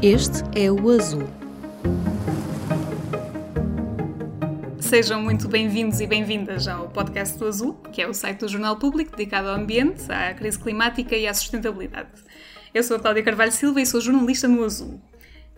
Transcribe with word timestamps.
Este 0.00 0.44
é 0.54 0.70
o 0.70 0.90
Azul. 0.90 1.28
Sejam 4.78 5.20
muito 5.20 5.48
bem-vindos 5.48 6.00
e 6.00 6.06
bem-vindas 6.06 6.66
ao 6.66 6.88
podcast 6.88 7.36
do 7.36 7.46
Azul, 7.46 7.74
que 7.92 8.00
é 8.00 8.08
o 8.08 8.14
site 8.14 8.38
do 8.38 8.48
Jornal 8.48 8.76
Público 8.76 9.10
dedicado 9.14 9.48
ao 9.48 9.56
ambiente, 9.56 10.10
à 10.10 10.32
crise 10.32 10.58
climática 10.58 11.14
e 11.14 11.26
à 11.26 11.34
sustentabilidade. 11.34 12.08
Eu 12.72 12.82
sou 12.82 12.96
a 12.96 13.00
Cláudia 13.00 13.22
Carvalho 13.22 13.52
Silva 13.52 13.80
e 13.80 13.86
sou 13.86 14.00
jornalista 14.00 14.48
no 14.48 14.64
Azul. 14.64 14.98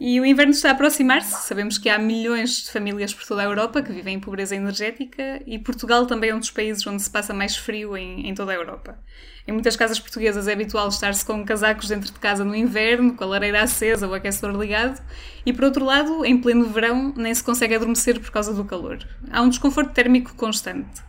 E 0.02 0.18
o 0.18 0.24
inverno 0.24 0.52
está 0.52 0.70
a 0.70 0.72
aproximar-se. 0.72 1.46
Sabemos 1.46 1.76
que 1.76 1.90
há 1.90 1.98
milhões 1.98 2.62
de 2.62 2.70
famílias 2.70 3.12
por 3.12 3.26
toda 3.26 3.42
a 3.42 3.44
Europa 3.44 3.82
que 3.82 3.92
vivem 3.92 4.14
em 4.14 4.18
pobreza 4.18 4.56
energética 4.56 5.42
e 5.46 5.58
Portugal 5.58 6.06
também 6.06 6.30
é 6.30 6.34
um 6.34 6.38
dos 6.38 6.50
países 6.50 6.86
onde 6.86 7.02
se 7.02 7.10
passa 7.10 7.34
mais 7.34 7.54
frio 7.54 7.94
em, 7.94 8.26
em 8.26 8.34
toda 8.34 8.50
a 8.50 8.54
Europa. 8.54 8.98
Em 9.46 9.52
muitas 9.52 9.76
casas 9.76 10.00
portuguesas 10.00 10.48
é 10.48 10.54
habitual 10.54 10.88
estar-se 10.88 11.22
com 11.22 11.44
casacos 11.44 11.88
dentro 11.88 12.10
de 12.10 12.18
casa 12.18 12.42
no 12.46 12.56
inverno, 12.56 13.14
com 13.14 13.24
a 13.24 13.26
lareira 13.26 13.62
acesa 13.62 14.08
o 14.08 14.14
aquecedor 14.14 14.58
ligado, 14.58 14.98
e 15.44 15.52
por 15.52 15.64
outro 15.64 15.84
lado, 15.84 16.24
em 16.24 16.40
pleno 16.40 16.64
verão, 16.64 17.12
nem 17.14 17.34
se 17.34 17.44
consegue 17.44 17.74
adormecer 17.74 18.18
por 18.20 18.30
causa 18.30 18.54
do 18.54 18.64
calor. 18.64 19.06
Há 19.30 19.42
um 19.42 19.50
desconforto 19.50 19.92
térmico 19.92 20.34
constante. 20.34 21.02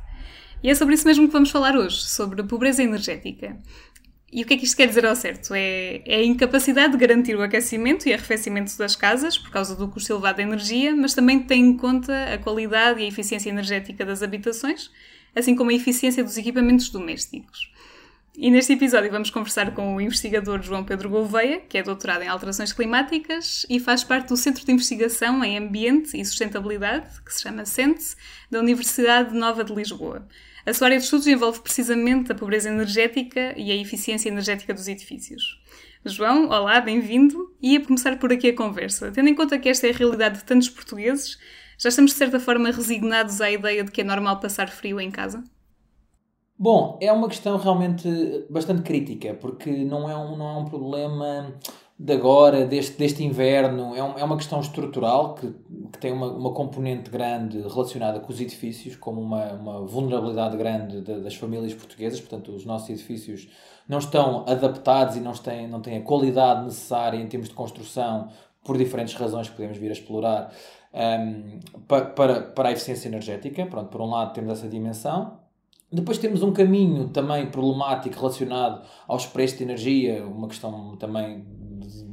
E 0.61 0.69
é 0.69 0.75
sobre 0.75 0.95
isso 0.95 1.07
mesmo 1.07 1.27
que 1.27 1.33
vamos 1.33 1.49
falar 1.49 1.77
hoje, 1.77 2.03
sobre 2.03 2.43
pobreza 2.43 2.83
energética. 2.83 3.57
E 4.31 4.43
o 4.43 4.45
que 4.45 4.53
é 4.53 4.57
que 4.57 4.63
isto 4.63 4.77
quer 4.77 4.87
dizer 4.87 5.05
ao 5.05 5.15
certo? 5.15 5.53
É, 5.53 6.01
é, 6.05 6.15
a 6.15 6.23
incapacidade 6.23 6.93
de 6.93 6.97
garantir 6.97 7.35
o 7.35 7.41
aquecimento 7.41 8.07
e 8.07 8.13
arrefecimento 8.13 8.77
das 8.77 8.95
casas 8.95 9.37
por 9.37 9.51
causa 9.51 9.75
do 9.75 9.89
custo 9.89 10.13
elevado 10.13 10.37
de 10.37 10.43
energia, 10.43 10.95
mas 10.95 11.13
também 11.13 11.43
tem 11.43 11.65
em 11.65 11.75
conta 11.75 12.33
a 12.33 12.37
qualidade 12.37 13.01
e 13.01 13.03
a 13.03 13.07
eficiência 13.07 13.49
energética 13.49 14.05
das 14.05 14.23
habitações, 14.23 14.89
assim 15.35 15.53
como 15.53 15.69
a 15.69 15.73
eficiência 15.73 16.23
dos 16.23 16.37
equipamentos 16.37 16.89
domésticos. 16.89 17.69
E 18.33 18.49
neste 18.49 18.71
episódio 18.71 19.11
vamos 19.11 19.29
conversar 19.29 19.73
com 19.73 19.97
o 19.97 19.99
investigador 19.99 20.61
João 20.61 20.85
Pedro 20.85 21.09
Gouveia, 21.09 21.59
que 21.59 21.77
é 21.77 21.83
doutorado 21.83 22.21
em 22.21 22.29
alterações 22.29 22.71
climáticas 22.71 23.65
e 23.69 23.77
faz 23.77 24.05
parte 24.05 24.29
do 24.29 24.37
Centro 24.37 24.65
de 24.65 24.71
Investigação 24.71 25.43
em 25.43 25.57
Ambiente 25.57 26.17
e 26.17 26.23
Sustentabilidade, 26.23 27.21
que 27.25 27.33
se 27.33 27.41
chama 27.41 27.65
CENTE, 27.65 28.15
da 28.49 28.59
Universidade 28.59 29.35
Nova 29.35 29.65
de 29.65 29.73
Lisboa. 29.75 30.25
A 30.63 30.73
sua 30.73 30.87
área 30.87 30.97
de 30.99 31.05
estudos 31.05 31.25
envolve 31.25 31.59
precisamente 31.61 32.31
a 32.31 32.35
pobreza 32.35 32.69
energética 32.69 33.53
e 33.57 33.71
a 33.71 33.75
eficiência 33.75 34.29
energética 34.29 34.73
dos 34.73 34.87
edifícios. 34.87 35.59
João, 36.05 36.49
olá, 36.49 36.79
bem-vindo. 36.79 37.51
E 37.59 37.77
a 37.77 37.83
começar 37.83 38.19
por 38.19 38.31
aqui 38.31 38.49
a 38.49 38.55
conversa. 38.55 39.11
Tendo 39.11 39.29
em 39.29 39.35
conta 39.35 39.57
que 39.57 39.67
esta 39.67 39.87
é 39.87 39.89
a 39.89 39.93
realidade 39.93 40.37
de 40.37 40.43
tantos 40.43 40.69
portugueses, 40.69 41.39
já 41.79 41.89
estamos 41.89 42.11
de 42.11 42.17
certa 42.17 42.39
forma 42.39 42.69
resignados 42.69 43.41
à 43.41 43.49
ideia 43.49 43.83
de 43.83 43.91
que 43.91 44.01
é 44.01 44.03
normal 44.03 44.39
passar 44.39 44.69
frio 44.69 44.99
em 45.01 45.09
casa? 45.09 45.43
Bom, 46.57 46.99
é 47.01 47.11
uma 47.11 47.27
questão 47.27 47.57
realmente 47.57 48.07
bastante 48.47 48.83
crítica, 48.83 49.33
porque 49.33 49.71
não 49.83 50.07
é 50.07 50.15
um, 50.15 50.37
não 50.37 50.47
é 50.47 50.57
um 50.59 50.65
problema 50.65 51.55
de 52.03 52.13
agora, 52.13 52.65
deste, 52.65 52.97
deste 52.97 53.23
inverno, 53.23 53.95
é, 53.95 54.03
um, 54.03 54.17
é 54.17 54.23
uma 54.23 54.35
questão 54.35 54.59
estrutural 54.59 55.35
que, 55.35 55.53
que 55.91 55.99
tem 55.99 56.11
uma, 56.11 56.33
uma 56.33 56.51
componente 56.51 57.11
grande 57.11 57.61
relacionada 57.61 58.19
com 58.19 58.33
os 58.33 58.41
edifícios, 58.41 58.95
como 58.95 59.21
uma, 59.21 59.53
uma 59.53 59.81
vulnerabilidade 59.81 60.57
grande 60.57 61.01
de, 61.01 61.19
das 61.19 61.35
famílias 61.35 61.75
portuguesas, 61.75 62.19
portanto, 62.19 62.53
os 62.53 62.65
nossos 62.65 62.89
edifícios 62.89 63.47
não 63.87 63.99
estão 63.99 64.43
adaptados 64.47 65.15
e 65.15 65.19
não 65.19 65.31
têm, 65.33 65.67
não 65.67 65.79
têm 65.79 65.97
a 65.97 66.01
qualidade 66.01 66.63
necessária 66.63 67.19
em 67.19 67.27
termos 67.27 67.49
de 67.49 67.53
construção, 67.53 68.29
por 68.63 68.79
diferentes 68.79 69.13
razões 69.13 69.47
que 69.47 69.55
podemos 69.55 69.77
vir 69.77 69.89
a 69.89 69.93
explorar, 69.93 70.51
um, 70.91 71.59
para, 71.87 72.05
para, 72.05 72.41
para 72.41 72.69
a 72.69 72.71
eficiência 72.71 73.09
energética. 73.09 73.63
Pronto, 73.67 73.89
por 73.89 74.01
um 74.01 74.09
lado 74.09 74.33
temos 74.33 74.53
essa 74.53 74.67
dimensão, 74.67 75.39
depois 75.91 76.17
temos 76.17 76.41
um 76.41 76.51
caminho 76.51 77.09
também 77.09 77.45
problemático 77.45 78.15
relacionado 78.15 78.81
aos 79.07 79.27
preços 79.27 79.59
de 79.59 79.65
energia, 79.65 80.25
uma 80.25 80.47
questão 80.47 80.95
também 80.95 81.60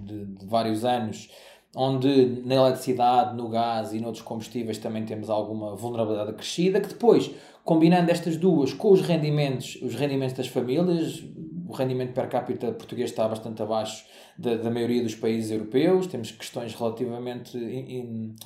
de, 0.08 0.24
de, 0.24 0.46
vários 0.46 0.84
anos, 0.84 1.30
onde 1.76 2.42
na 2.44 2.54
eletricidade, 2.54 3.36
no 3.36 3.48
gás 3.48 3.92
e 3.92 4.00
noutros 4.00 4.22
combustíveis 4.22 4.78
também 4.78 5.04
temos 5.04 5.28
alguma 5.28 5.76
vulnerabilidade 5.76 6.30
acrescida, 6.30 6.80
que 6.80 6.88
depois, 6.88 7.30
combinando 7.64 8.10
estas 8.10 8.36
duas 8.36 8.72
com 8.72 8.90
os 8.90 9.02
rendimentos, 9.02 9.78
os 9.82 9.94
rendimentos 9.94 10.36
das 10.36 10.48
famílias, 10.48 11.22
o 11.68 11.72
rendimento 11.72 12.14
per 12.14 12.28
capita 12.28 12.72
português 12.72 13.10
está 13.10 13.28
bastante 13.28 13.62
abaixo 13.62 14.06
da, 14.38 14.56
da 14.56 14.70
maioria 14.70 15.02
dos 15.02 15.14
países 15.14 15.50
europeus, 15.50 16.06
temos 16.06 16.30
questões 16.30 16.74
relativamente 16.74 17.58
in, 17.58 17.98
in, 17.98 18.36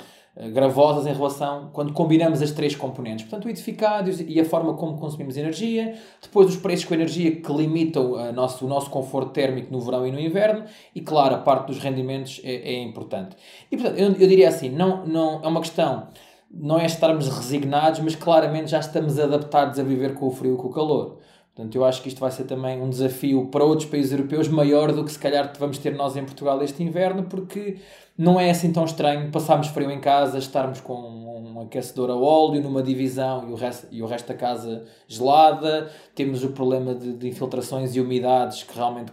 gravosas 0.52 1.06
em 1.06 1.12
relação 1.12 1.68
quando 1.72 1.92
combinamos 1.92 2.40
as 2.40 2.50
três 2.50 2.74
componentes. 2.74 3.24
Portanto, 3.24 3.44
o 3.44 3.50
edificado 3.50 4.10
e 4.10 4.40
a 4.40 4.44
forma 4.44 4.74
como 4.74 4.96
consumimos 4.96 5.36
energia, 5.36 5.94
depois 6.22 6.48
os 6.48 6.56
preços 6.56 6.86
com 6.86 6.94
energia 6.94 7.36
que 7.36 7.52
limitam 7.52 8.16
a 8.16 8.32
nosso, 8.32 8.64
o 8.64 8.68
nosso 8.68 8.88
conforto 8.88 9.30
térmico 9.32 9.70
no 9.70 9.80
verão 9.80 10.06
e 10.06 10.10
no 10.10 10.18
inverno, 10.18 10.64
e 10.94 11.00
claro, 11.00 11.34
a 11.34 11.38
parte 11.38 11.66
dos 11.66 11.78
rendimentos 11.78 12.40
é, 12.42 12.74
é 12.74 12.82
importante. 12.82 13.36
E 13.70 13.76
portanto, 13.76 13.98
eu, 13.98 14.06
eu 14.06 14.28
diria 14.28 14.48
assim, 14.48 14.70
não, 14.70 15.04
não 15.06 15.40
é 15.42 15.48
uma 15.48 15.60
questão, 15.60 16.08
não 16.50 16.78
é 16.78 16.86
estarmos 16.86 17.28
resignados, 17.28 18.00
mas 18.00 18.14
claramente 18.14 18.70
já 18.70 18.78
estamos 18.78 19.18
adaptados 19.18 19.78
a 19.78 19.82
viver 19.82 20.14
com 20.14 20.26
o 20.26 20.30
frio 20.30 20.54
e 20.54 20.56
com 20.56 20.68
o 20.68 20.72
calor. 20.72 21.18
Portanto, 21.54 21.74
eu 21.74 21.84
acho 21.84 22.00
que 22.00 22.08
isto 22.08 22.18
vai 22.18 22.30
ser 22.30 22.44
também 22.44 22.80
um 22.80 22.88
desafio 22.88 23.46
para 23.48 23.62
outros 23.62 23.86
países 23.86 24.10
europeus 24.10 24.48
maior 24.48 24.90
do 24.90 25.04
que 25.04 25.12
se 25.12 25.18
calhar 25.18 25.52
vamos 25.58 25.76
ter 25.76 25.94
nós 25.94 26.16
em 26.16 26.24
Portugal 26.24 26.62
este 26.62 26.82
inverno, 26.82 27.24
porque 27.24 27.76
não 28.16 28.40
é 28.40 28.50
assim 28.50 28.72
tão 28.72 28.86
estranho 28.86 29.30
passarmos 29.30 29.66
frio 29.66 29.90
em 29.90 30.00
casa, 30.00 30.38
estarmos 30.38 30.80
com 30.80 30.94
um 30.94 31.60
aquecedor 31.60 32.10
a 32.10 32.16
óleo 32.16 32.62
numa 32.62 32.82
divisão 32.82 33.48
e 33.48 33.52
o 33.52 33.54
resto, 33.54 33.86
e 33.90 34.02
o 34.02 34.06
resto 34.06 34.28
da 34.28 34.34
casa 34.34 34.84
gelada. 35.06 35.90
Temos 36.14 36.42
o 36.42 36.52
problema 36.52 36.94
de, 36.94 37.12
de 37.12 37.28
infiltrações 37.28 37.94
e 37.94 38.00
umidades 38.00 38.62
que 38.62 38.74
realmente 38.74 39.12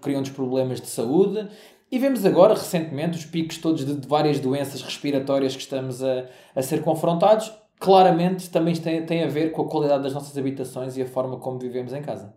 criam-nos 0.00 0.30
problemas 0.30 0.80
de 0.80 0.88
saúde. 0.88 1.48
E 1.90 2.00
vemos 2.00 2.24
agora, 2.24 2.54
recentemente, 2.54 3.16
os 3.16 3.24
picos 3.24 3.58
todos 3.58 3.86
de, 3.86 3.94
de 3.94 4.08
várias 4.08 4.40
doenças 4.40 4.82
respiratórias 4.82 5.54
que 5.54 5.62
estamos 5.62 6.02
a, 6.02 6.24
a 6.54 6.62
ser 6.62 6.82
confrontados 6.82 7.52
claramente 7.78 8.50
também 8.50 8.74
tem, 8.74 9.04
tem 9.04 9.24
a 9.24 9.28
ver 9.28 9.52
com 9.52 9.62
a 9.62 9.68
qualidade 9.68 10.02
das 10.02 10.14
nossas 10.14 10.36
habitações 10.36 10.96
e 10.96 11.02
a 11.02 11.06
forma 11.06 11.38
como 11.38 11.58
vivemos 11.58 11.92
em 11.92 12.02
casa. 12.02 12.34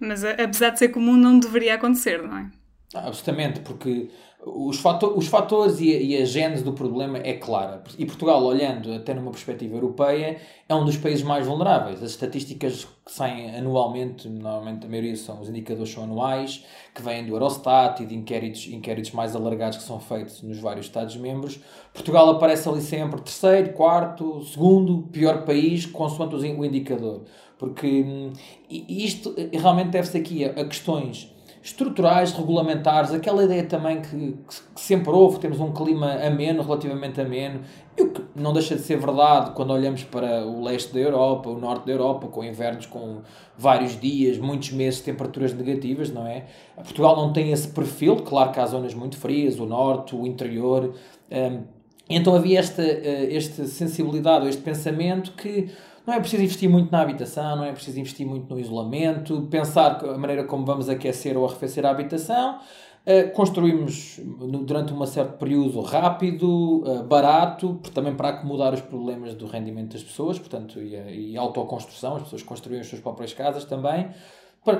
Mas 0.00 0.24
apesar 0.24 0.70
de 0.70 0.78
ser 0.78 0.88
comum, 0.88 1.16
não 1.16 1.38
deveria 1.38 1.74
acontecer, 1.74 2.22
não 2.22 2.36
é? 2.36 2.50
Ah, 2.94 3.06
absolutamente, 3.06 3.60
porque 3.60 4.10
os, 4.44 4.78
fator, 4.78 5.16
os 5.16 5.26
fatores 5.26 5.80
e 5.80 5.94
a, 5.94 6.00
e 6.00 6.22
a 6.22 6.24
gênese 6.24 6.64
do 6.64 6.72
problema 6.72 7.18
é 7.18 7.34
clara. 7.34 7.82
E 7.98 8.06
Portugal, 8.06 8.42
olhando 8.42 8.92
até 8.92 9.12
numa 9.12 9.30
perspectiva 9.30 9.74
europeia, 9.74 10.38
é 10.68 10.74
um 10.74 10.84
dos 10.84 10.96
países 10.96 11.22
mais 11.22 11.46
vulneráveis. 11.46 12.02
As 12.02 12.10
estatísticas 12.10 12.84
que 13.04 13.12
saem 13.12 13.54
anualmente, 13.54 14.28
normalmente 14.28 14.86
a 14.86 14.88
maioria 14.88 15.14
são 15.16 15.40
os 15.40 15.48
indicadores 15.48 15.92
são 15.92 16.04
anuais, 16.04 16.64
que 16.94 17.02
vêm 17.02 17.26
do 17.26 17.34
Eurostat 17.34 18.02
e 18.02 18.06
de 18.06 18.14
inquéritos, 18.14 18.66
inquéritos 18.68 19.10
mais 19.12 19.36
alargados 19.36 19.78
que 19.78 19.84
são 19.84 20.00
feitos 20.00 20.42
nos 20.42 20.58
vários 20.58 20.86
Estados-membros. 20.86 21.60
Portugal 21.92 22.30
aparece 22.30 22.68
ali 22.68 22.80
sempre 22.80 23.20
terceiro, 23.20 23.74
quarto, 23.74 24.42
segundo, 24.44 25.02
pior 25.12 25.44
país, 25.44 25.84
consoante 25.84 26.34
o 26.34 26.64
indicador. 26.64 27.24
Porque 27.58 28.02
hum, 28.02 28.32
isto 28.70 29.34
realmente 29.52 29.90
deve-se 29.90 30.16
aqui 30.16 30.44
a 30.46 30.64
questões 30.64 31.29
estruturais, 31.62 32.32
regulamentares, 32.32 33.12
aquela 33.12 33.44
ideia 33.44 33.64
também 33.64 34.00
que, 34.00 34.36
que, 34.74 34.80
sempre 34.80 35.10
houve, 35.10 35.38
temos 35.38 35.60
um 35.60 35.72
clima 35.72 36.14
ameno, 36.14 36.62
relativamente 36.62 37.20
ameno, 37.20 37.60
e 37.96 38.02
o 38.02 38.10
que 38.12 38.22
não 38.34 38.52
deixa 38.52 38.76
de 38.76 38.80
ser 38.80 38.98
verdade 38.98 39.50
quando 39.50 39.70
olhamos 39.70 40.02
para 40.04 40.46
o 40.46 40.62
leste 40.62 40.92
da 40.94 41.00
Europa, 41.00 41.50
o 41.50 41.58
norte 41.58 41.84
da 41.86 41.92
Europa, 41.92 42.28
com 42.28 42.42
invernos 42.42 42.86
com 42.86 43.20
vários 43.58 44.00
dias, 44.00 44.38
muitos 44.38 44.72
meses 44.72 45.00
temperaturas 45.00 45.52
negativas, 45.52 46.10
não 46.10 46.26
é? 46.26 46.46
Portugal 46.76 47.14
não 47.14 47.30
tem 47.32 47.52
esse 47.52 47.68
perfil, 47.68 48.16
claro 48.16 48.52
que 48.52 48.58
há 48.58 48.66
zonas 48.66 48.94
muito 48.94 49.18
frias, 49.18 49.60
o 49.60 49.66
norte, 49.66 50.16
o 50.16 50.26
interior, 50.26 50.94
um, 51.30 51.62
então 52.08 52.34
havia 52.34 52.58
esta, 52.58 52.82
uh, 52.82 53.36
esta 53.36 53.66
sensibilidade, 53.66 54.48
este 54.48 54.62
pensamento 54.62 55.32
que 55.32 55.68
não 56.10 56.16
é 56.16 56.20
preciso 56.20 56.42
investir 56.42 56.68
muito 56.68 56.90
na 56.90 57.00
habitação, 57.00 57.56
não 57.56 57.64
é 57.64 57.72
preciso 57.72 58.00
investir 58.00 58.26
muito 58.26 58.52
no 58.52 58.60
isolamento, 58.60 59.46
pensar 59.48 60.04
a 60.04 60.18
maneira 60.18 60.42
como 60.42 60.66
vamos 60.66 60.88
aquecer 60.88 61.36
ou 61.36 61.46
arrefecer 61.46 61.86
a 61.86 61.90
habitação. 61.90 62.58
Uh, 63.06 63.32
construímos 63.32 64.20
durante 64.66 64.92
um 64.92 65.06
certo 65.06 65.38
período 65.38 65.80
rápido, 65.80 66.82
uh, 66.82 67.02
barato, 67.04 67.80
também 67.94 68.14
para 68.14 68.28
acomodar 68.30 68.74
os 68.74 68.80
problemas 68.80 69.34
do 69.34 69.46
rendimento 69.46 69.92
das 69.92 70.02
pessoas, 70.02 70.38
portanto, 70.38 70.80
e, 70.80 71.30
e 71.32 71.36
autoconstrução, 71.36 72.16
as 72.16 72.24
pessoas 72.24 72.42
construíam 72.42 72.80
as 72.80 72.88
suas 72.88 73.00
próprias 73.00 73.32
casas 73.32 73.64
também 73.64 74.10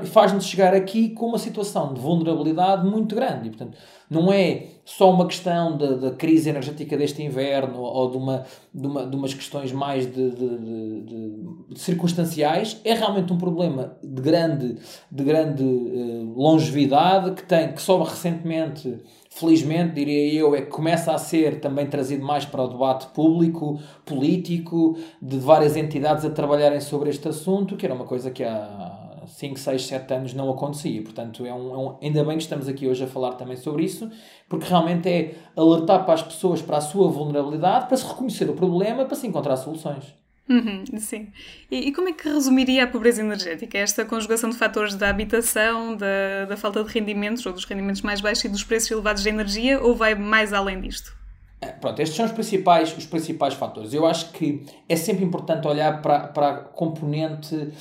faz-nos 0.04 0.44
chegar 0.44 0.74
aqui 0.74 1.08
com 1.10 1.26
uma 1.26 1.38
situação 1.38 1.94
de 1.94 2.00
vulnerabilidade 2.00 2.86
muito 2.86 3.14
grande. 3.14 3.48
E, 3.48 3.50
portanto, 3.50 3.78
não 4.10 4.30
é 4.30 4.66
só 4.84 5.10
uma 5.10 5.26
questão 5.26 5.76
da, 5.76 6.10
crise 6.10 6.50
energética 6.50 6.96
deste 6.96 7.22
inverno 7.22 7.80
ou 7.80 8.10
de, 8.10 8.16
uma, 8.16 8.44
de, 8.74 8.86
uma, 8.86 9.06
de 9.06 9.16
umas 9.16 9.32
questões 9.32 9.72
mais 9.72 10.04
de, 10.12 10.30
de 10.32 11.80
circunstanciais, 11.80 12.80
é 12.84 12.92
realmente 12.92 13.32
um 13.32 13.38
problema 13.38 13.96
de 14.02 14.20
grande, 14.20 14.76
de 15.10 15.24
grande 15.24 15.62
uh, 15.62 16.34
longevidade 16.36 17.32
que, 17.32 17.44
tem, 17.44 17.72
que 17.72 17.80
só 17.80 18.02
recentemente 18.02 18.98
felizmente, 19.30 19.94
diria 19.94 20.34
eu, 20.34 20.54
é 20.56 20.62
que 20.62 20.70
começa 20.70 21.12
a 21.12 21.18
ser 21.18 21.60
também 21.60 21.86
trazido 21.86 22.24
mais 22.24 22.44
para 22.44 22.64
o 22.64 22.68
debate 22.68 23.06
público, 23.14 23.80
político, 24.04 24.98
de 25.22 25.38
várias 25.38 25.76
entidades 25.76 26.24
a 26.24 26.30
trabalharem 26.30 26.80
sobre 26.80 27.10
este 27.10 27.28
assunto, 27.28 27.76
que 27.76 27.86
era 27.86 27.94
uma 27.94 28.04
coisa 28.04 28.30
que 28.30 28.42
há 28.42 29.09
5, 29.30 29.58
6, 29.58 29.86
7 29.86 30.14
anos 30.14 30.34
não 30.34 30.50
acontecia. 30.50 31.02
Portanto, 31.02 31.46
é 31.46 31.52
um, 31.52 31.74
é 31.74 31.78
um, 31.78 31.96
ainda 32.02 32.24
bem 32.24 32.36
que 32.36 32.42
estamos 32.42 32.68
aqui 32.68 32.86
hoje 32.86 33.04
a 33.04 33.06
falar 33.06 33.32
também 33.32 33.56
sobre 33.56 33.84
isso, 33.84 34.10
porque 34.48 34.66
realmente 34.66 35.08
é 35.08 35.34
alertar 35.56 36.04
para 36.04 36.14
as 36.14 36.22
pessoas 36.22 36.60
para 36.60 36.78
a 36.78 36.80
sua 36.80 37.08
vulnerabilidade, 37.08 37.86
para 37.86 37.96
se 37.96 38.06
reconhecer 38.06 38.48
o 38.50 38.54
problema, 38.54 39.04
para 39.04 39.16
se 39.16 39.26
encontrar 39.26 39.56
soluções. 39.56 40.14
Uhum, 40.48 40.84
sim. 40.98 41.28
E, 41.70 41.88
e, 41.88 41.92
como 41.92 42.08
é 42.08 42.12
que 42.12 42.28
resumiria 42.28 42.82
a 42.82 42.86
pobreza 42.88 43.22
energética? 43.22 43.78
Esta 43.78 44.04
conjugação 44.04 44.50
de 44.50 44.56
fatores 44.56 44.96
da 44.96 45.08
habitação, 45.08 45.96
da, 45.96 46.46
da 46.48 46.56
falta 46.56 46.82
de 46.82 46.92
rendimentos, 46.92 47.46
ou 47.46 47.52
dos 47.52 47.64
rendimentos 47.64 48.02
mais 48.02 48.20
baixos 48.20 48.44
e 48.46 48.48
dos 48.48 48.64
preços 48.64 48.90
elevados 48.90 49.22
de 49.22 49.28
energia, 49.28 49.80
ou 49.80 49.94
vai 49.94 50.16
mais 50.16 50.52
além 50.52 50.80
disto? 50.80 51.20
É, 51.60 51.66
pronto, 51.68 52.00
estes 52.00 52.16
são 52.16 52.24
os 52.24 52.32
principais, 52.32 52.96
os 52.96 53.06
principais 53.06 53.54
fatores. 53.54 53.92
Eu 53.92 54.06
acho 54.06 54.32
que 54.32 54.64
é 54.88 54.96
sempre 54.96 55.24
importante 55.24 55.68
olhar 55.68 56.00
para, 56.00 56.26
para 56.28 56.48
a 56.48 56.54
componente 56.54 57.72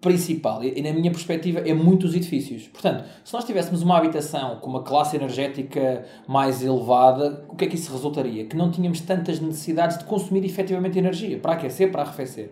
principal, 0.00 0.62
e, 0.62 0.80
na 0.82 0.92
minha 0.92 1.10
perspectiva, 1.10 1.60
é 1.60 1.72
muitos 1.72 2.14
edifícios. 2.14 2.68
Portanto, 2.68 3.04
se 3.24 3.32
nós 3.32 3.44
tivéssemos 3.44 3.82
uma 3.82 3.96
habitação 3.96 4.56
com 4.60 4.68
uma 4.68 4.82
classe 4.82 5.16
energética 5.16 6.04
mais 6.28 6.62
elevada, 6.62 7.44
o 7.48 7.56
que 7.56 7.64
é 7.64 7.68
que 7.68 7.76
isso 7.76 7.92
resultaria? 7.92 8.44
Que 8.44 8.56
não 8.56 8.70
tínhamos 8.70 9.00
tantas 9.00 9.40
necessidades 9.40 9.98
de 9.98 10.04
consumir 10.04 10.44
efetivamente 10.44 10.98
energia, 10.98 11.38
para 11.38 11.54
aquecer, 11.54 11.90
para 11.90 12.02
arrefecer. 12.02 12.50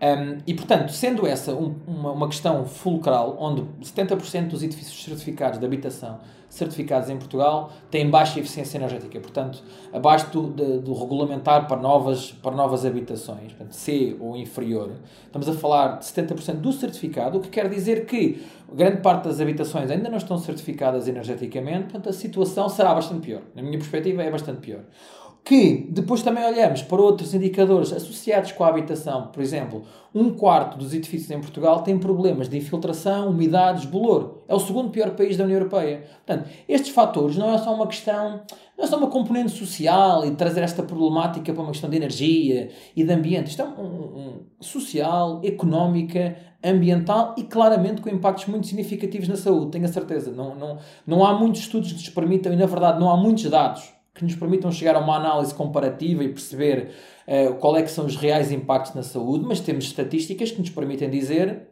Um, 0.00 0.38
e, 0.46 0.52
portanto, 0.52 0.92
sendo 0.92 1.26
essa 1.26 1.54
um, 1.54 1.74
uma, 1.86 2.12
uma 2.12 2.28
questão 2.28 2.66
fulcral, 2.66 3.36
onde 3.40 3.62
70% 3.82 4.48
dos 4.48 4.62
edifícios 4.62 5.02
certificados 5.02 5.58
de 5.58 5.64
habitação 5.64 6.18
certificados 6.48 7.10
em 7.10 7.16
Portugal 7.16 7.72
têm 7.90 8.08
baixa 8.08 8.38
eficiência 8.38 8.78
energética, 8.78 9.18
portanto, 9.20 9.62
abaixo 9.92 10.30
do, 10.30 10.80
do 10.80 10.94
regulamentar 10.94 11.66
para 11.66 11.76
novas, 11.76 12.32
para 12.32 12.54
novas 12.54 12.84
habitações, 12.84 13.52
portanto, 13.52 13.72
C 13.72 14.16
ou 14.20 14.36
inferior, 14.36 14.92
estamos 15.24 15.48
a 15.48 15.52
falar 15.52 15.98
de 15.98 16.04
70% 16.04 16.54
do 16.54 16.72
certificado, 16.72 17.38
o 17.38 17.40
que 17.40 17.48
quer 17.48 17.68
dizer 17.68 18.06
que 18.06 18.42
grande 18.72 18.98
parte 18.98 19.24
das 19.24 19.40
habitações 19.40 19.90
ainda 19.90 20.08
não 20.08 20.18
estão 20.18 20.38
certificadas 20.38 21.08
energeticamente, 21.08 21.84
portanto, 21.84 22.08
a 22.08 22.12
situação 22.12 22.68
será 22.68 22.94
bastante 22.94 23.26
pior. 23.26 23.42
Na 23.54 23.62
minha 23.62 23.78
perspectiva, 23.78 24.22
é 24.22 24.30
bastante 24.30 24.60
pior 24.60 24.80
que 25.46 25.86
depois 25.90 26.24
também 26.24 26.44
olhamos 26.44 26.82
para 26.82 27.00
outros 27.00 27.32
indicadores 27.32 27.92
associados 27.92 28.50
com 28.50 28.64
a 28.64 28.68
habitação. 28.68 29.28
Por 29.28 29.40
exemplo, 29.40 29.84
um 30.12 30.30
quarto 30.30 30.76
dos 30.76 30.92
edifícios 30.92 31.30
em 31.30 31.40
Portugal 31.40 31.84
tem 31.84 31.96
problemas 31.96 32.48
de 32.48 32.58
infiltração, 32.58 33.30
umidade, 33.30 33.86
bolor. 33.86 34.42
É 34.48 34.54
o 34.56 34.58
segundo 34.58 34.90
pior 34.90 35.10
país 35.10 35.36
da 35.36 35.44
União 35.44 35.60
Europeia. 35.60 36.02
Portanto, 36.26 36.50
estes 36.68 36.92
fatores 36.92 37.36
não 37.36 37.54
é 37.54 37.58
só 37.58 37.72
uma 37.72 37.86
questão, 37.86 38.40
não 38.76 38.84
é 38.84 38.88
só 38.88 38.98
uma 38.98 39.06
componente 39.06 39.52
social 39.52 40.26
e 40.26 40.32
trazer 40.32 40.64
esta 40.64 40.82
problemática 40.82 41.52
para 41.52 41.62
uma 41.62 41.70
questão 41.70 41.88
de 41.88 41.94
energia 41.94 42.70
e 42.96 43.04
de 43.04 43.12
ambiente. 43.12 43.50
Isto 43.50 43.62
é 43.62 43.66
um, 43.66 43.84
um 43.84 44.40
social, 44.60 45.40
económica, 45.44 46.36
ambiental 46.60 47.36
e 47.38 47.44
claramente 47.44 48.02
com 48.02 48.08
impactos 48.08 48.46
muito 48.46 48.66
significativos 48.66 49.28
na 49.28 49.36
saúde, 49.36 49.70
tenho 49.70 49.84
a 49.84 49.88
certeza. 49.88 50.32
Não, 50.32 50.56
não, 50.56 50.78
não 51.06 51.24
há 51.24 51.38
muitos 51.38 51.60
estudos 51.60 51.92
que 51.92 51.98
nos 51.98 52.08
permitam 52.08 52.52
e, 52.52 52.56
na 52.56 52.66
verdade, 52.66 52.98
não 52.98 53.08
há 53.08 53.16
muitos 53.16 53.48
dados 53.48 53.95
que 54.16 54.24
nos 54.24 54.34
permitam 54.34 54.72
chegar 54.72 54.96
a 54.96 54.98
uma 54.98 55.16
análise 55.16 55.54
comparativa 55.54 56.24
e 56.24 56.28
perceber 56.28 56.90
uh, 57.28 57.54
qual 57.56 57.76
é 57.76 57.82
que 57.82 57.90
são 57.90 58.06
os 58.06 58.16
reais 58.16 58.50
impactos 58.50 58.94
na 58.94 59.02
saúde, 59.02 59.44
mas 59.46 59.60
temos 59.60 59.84
estatísticas 59.84 60.50
que 60.50 60.58
nos 60.58 60.70
permitem 60.70 61.10
dizer 61.10 61.68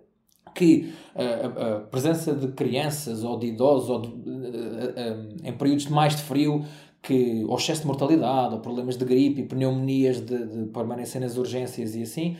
que 0.55 0.93
uh, 1.17 1.77
a, 1.77 1.81
presença 1.81 2.35
de 2.35 2.49
crianças 2.49 3.25
ou 3.25 3.39
de 3.39 3.47
idosos 3.47 3.89
ou 3.89 4.03
de, 4.03 4.09
uh, 4.09 5.37
em 5.43 5.53
períodos 5.53 5.87
de 5.87 5.93
mais 5.93 6.15
de 6.15 6.23
frio 6.23 6.65
que 7.03 7.45
ou 7.49 7.57
excesso 7.57 7.81
de 7.81 7.87
mortalidade 7.87 8.55
ou 8.55 8.61
problemas 8.61 8.97
de 8.97 9.05
gripe 9.07 9.41
e 9.41 9.45
pneumonias 9.45 10.21
de, 10.21 10.47
de 10.47 10.65
permanência 10.67 11.19
nas 11.19 11.37
urgências 11.39 11.95
e 11.97 12.03
assim 12.03 12.37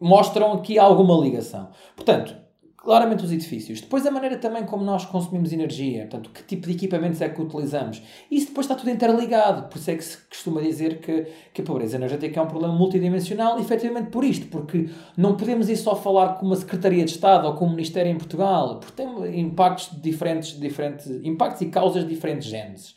mostram 0.00 0.52
aqui 0.54 0.78
alguma 0.78 1.16
ligação. 1.16 1.68
Portanto, 1.94 2.34
claramente 2.82 3.24
os 3.24 3.32
edifícios. 3.32 3.80
Depois 3.80 4.04
a 4.06 4.10
maneira 4.10 4.36
também 4.36 4.64
como 4.64 4.84
nós 4.84 5.04
consumimos 5.04 5.52
energia, 5.52 6.06
portanto, 6.06 6.30
que 6.30 6.42
tipo 6.42 6.66
de 6.66 6.72
equipamentos 6.72 7.20
é 7.20 7.28
que 7.28 7.40
utilizamos. 7.40 8.02
Isso 8.30 8.48
depois 8.48 8.66
está 8.66 8.74
tudo 8.74 8.90
interligado. 8.90 9.68
Por 9.68 9.78
isso 9.78 9.90
é 9.90 9.96
que 9.96 10.04
se 10.04 10.18
costuma 10.28 10.60
dizer 10.60 11.00
que, 11.00 11.26
que 11.54 11.62
a 11.62 11.64
pobreza 11.64 11.96
energética 11.96 12.40
é 12.40 12.42
um 12.42 12.46
problema 12.46 12.74
multidimensional, 12.74 13.58
efetivamente 13.58 14.10
por 14.10 14.24
isto, 14.24 14.46
porque 14.48 14.88
não 15.16 15.36
podemos 15.36 15.68
ir 15.68 15.76
só 15.76 15.94
falar 15.94 16.34
com 16.34 16.46
uma 16.46 16.56
Secretaria 16.56 17.04
de 17.04 17.12
Estado 17.12 17.46
ou 17.46 17.54
com 17.54 17.66
um 17.66 17.70
Ministério 17.70 18.10
em 18.10 18.18
Portugal, 18.18 18.80
porque 18.80 19.02
tem 19.02 19.40
impactos 19.40 19.90
diferentes, 20.00 20.58
diferentes 20.58 21.06
impactos 21.22 21.62
e 21.62 21.66
causas 21.66 22.02
de 22.04 22.10
diferentes 22.10 22.48
genes. 22.48 22.96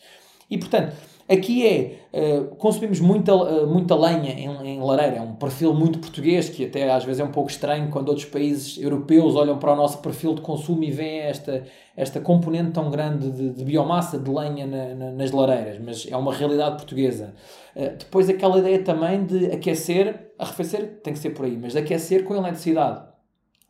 E 0.49 0.57
portanto, 0.57 0.95
Aqui 1.27 1.65
é, 1.65 1.97
uh, 2.13 2.55
consumimos 2.55 2.99
muita, 2.99 3.33
uh, 3.33 3.65
muita 3.65 3.95
lenha 3.95 4.31
em, 4.31 4.75
em, 4.75 4.79
lareira, 4.79 5.15
é 5.15 5.21
um 5.21 5.33
perfil 5.33 5.73
muito 5.73 5.97
português, 5.97 6.49
que 6.49 6.65
até 6.65 6.91
às 6.91 7.03
vezes 7.03 7.19
é 7.19 7.23
um 7.23 7.31
pouco 7.31 7.49
estranho 7.49 7.89
quando 7.89 8.09
outros 8.09 8.27
países 8.27 8.77
europeus 8.77 9.35
olham 9.35 9.57
para 9.57 9.73
o 9.73 9.75
nosso 9.75 9.97
perfil 10.03 10.35
de 10.35 10.41
consumo 10.41 10.83
e 10.83 10.91
veem 10.91 11.21
esta, 11.21 11.63
esta 11.97 12.19
componente 12.21 12.73
tão 12.73 12.91
grande 12.91 13.31
de, 13.31 13.49
de 13.49 13.65
biomassa 13.65 14.19
de 14.19 14.29
lenha 14.29 14.67
na, 14.67 14.93
na, 14.93 15.11
nas 15.13 15.31
lareiras, 15.31 15.79
mas 15.83 16.07
é 16.07 16.15
uma 16.15 16.31
realidade 16.31 16.75
portuguesa. 16.75 17.33
Uh, 17.75 17.97
depois 17.97 18.29
aquela 18.29 18.59
ideia 18.59 18.83
também 18.83 19.25
de 19.25 19.47
aquecer, 19.47 20.31
arrefecer 20.37 20.99
tem 21.01 21.11
que 21.11 21.17
ser 21.17 21.31
por 21.31 21.45
aí, 21.45 21.57
mas 21.57 21.73
de 21.73 21.79
aquecer 21.79 22.23
com 22.23 22.35
eletricidade. 22.35 23.01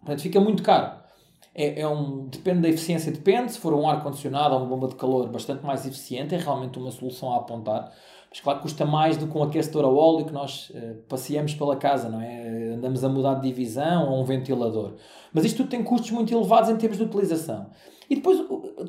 Portanto, 0.02 0.22
fica 0.22 0.42
muito 0.42 0.62
caro 0.62 1.05
é, 1.56 1.80
é 1.80 1.88
um, 1.88 2.28
depende 2.28 2.62
da 2.62 2.70
eficiência, 2.70 3.12
depende. 3.12 3.54
Se 3.54 3.60
for 3.60 3.74
um 3.74 3.88
ar-condicionado 3.88 4.54
ou 4.54 4.60
uma 4.60 4.68
bomba 4.68 4.90
de 4.90 4.96
calor 4.96 5.30
bastante 5.30 5.66
mais 5.66 5.86
eficiente, 5.86 6.36
é 6.36 6.38
realmente 6.38 6.78
uma 6.78 6.92
solução 6.92 7.34
a 7.34 7.38
apontar. 7.38 7.94
Mas 8.30 8.42
claro, 8.42 8.60
custa 8.60 8.86
mais 8.86 9.16
do 9.16 9.28
que 9.28 9.38
um 9.38 9.44
aquecedor 9.44 9.86
a 9.86 9.88
óleo 9.88 10.26
que 10.26 10.34
nós 10.34 10.70
uh, 10.72 10.96
passeamos 11.08 11.54
pela 11.54 11.78
casa, 11.78 12.10
não 12.10 12.20
é? 12.20 12.74
Andamos 12.74 13.02
a 13.06 13.08
mudar 13.08 13.36
de 13.36 13.48
divisão 13.48 14.12
ou 14.12 14.22
um 14.22 14.26
ventilador. 14.26 14.96
Mas 15.34 15.46
isto 15.46 15.58
tudo 15.58 15.70
tem 15.70 15.82
custos 15.82 16.12
muito 16.12 16.34
elevados 16.34 16.70
em 16.70 16.76
termos 16.76 16.98
de 16.98 17.06
utilização. 17.06 17.68
E 18.10 18.16
depois 18.16 18.40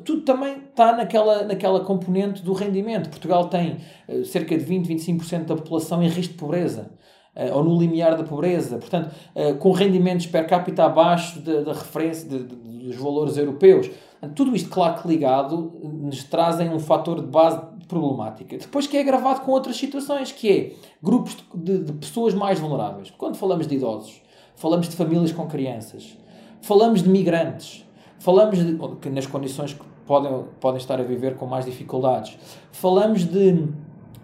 tudo 0.03 0.21
também 0.23 0.57
está 0.69 0.91
naquela, 0.91 1.43
naquela 1.43 1.79
componente 1.79 2.43
do 2.43 2.51
rendimento. 2.51 3.09
Portugal 3.09 3.47
tem 3.47 3.77
uh, 4.09 4.25
cerca 4.25 4.57
de 4.57 4.65
20, 4.65 4.85
25% 4.87 5.45
da 5.45 5.55
população 5.55 6.03
em 6.03 6.09
risco 6.09 6.33
de 6.33 6.39
pobreza. 6.39 6.91
Eh, 7.39 7.53
ou 7.53 7.63
no 7.63 7.79
limiar 7.79 8.17
da 8.17 8.23
pobreza, 8.23 8.79
portanto, 8.79 9.13
eh, 9.35 9.53
com 9.53 9.71
rendimentos 9.71 10.25
per 10.25 10.47
capita 10.47 10.85
abaixo 10.85 11.39
da 11.39 11.71
referência 11.71 12.27
de, 12.27 12.43
de, 12.43 12.55
dos 12.55 12.95
valores 12.95 13.37
europeus. 13.37 13.91
Tudo 14.33 14.55
isto, 14.55 14.71
claro 14.71 14.99
que 14.99 15.07
ligado, 15.07 15.71
nos 15.83 16.23
trazem 16.23 16.73
um 16.73 16.79
fator 16.79 17.21
de 17.21 17.27
base 17.27 17.61
problemática. 17.87 18.57
Depois 18.57 18.87
que 18.87 18.97
é 18.97 19.01
agravado 19.01 19.41
com 19.41 19.51
outras 19.51 19.77
situações, 19.77 20.31
que 20.31 20.49
é 20.49 20.73
grupos 21.01 21.37
de, 21.53 21.77
de 21.77 21.93
pessoas 21.93 22.33
mais 22.33 22.59
vulneráveis. 22.59 23.13
Quando 23.15 23.35
falamos 23.35 23.67
de 23.67 23.75
idosos, 23.75 24.19
falamos 24.55 24.89
de 24.89 24.95
famílias 24.95 25.31
com 25.31 25.45
crianças, 25.45 26.17
falamos 26.59 27.03
de 27.03 27.09
migrantes, 27.09 27.85
falamos 28.17 28.57
de, 28.57 28.79
que 28.99 29.11
nas 29.11 29.27
condições 29.27 29.73
que 29.73 29.85
podem, 30.07 30.43
podem 30.59 30.79
estar 30.79 30.99
a 30.99 31.03
viver 31.03 31.35
com 31.35 31.45
mais 31.45 31.65
dificuldades, 31.65 32.35
falamos 32.71 33.25
de 33.25 33.67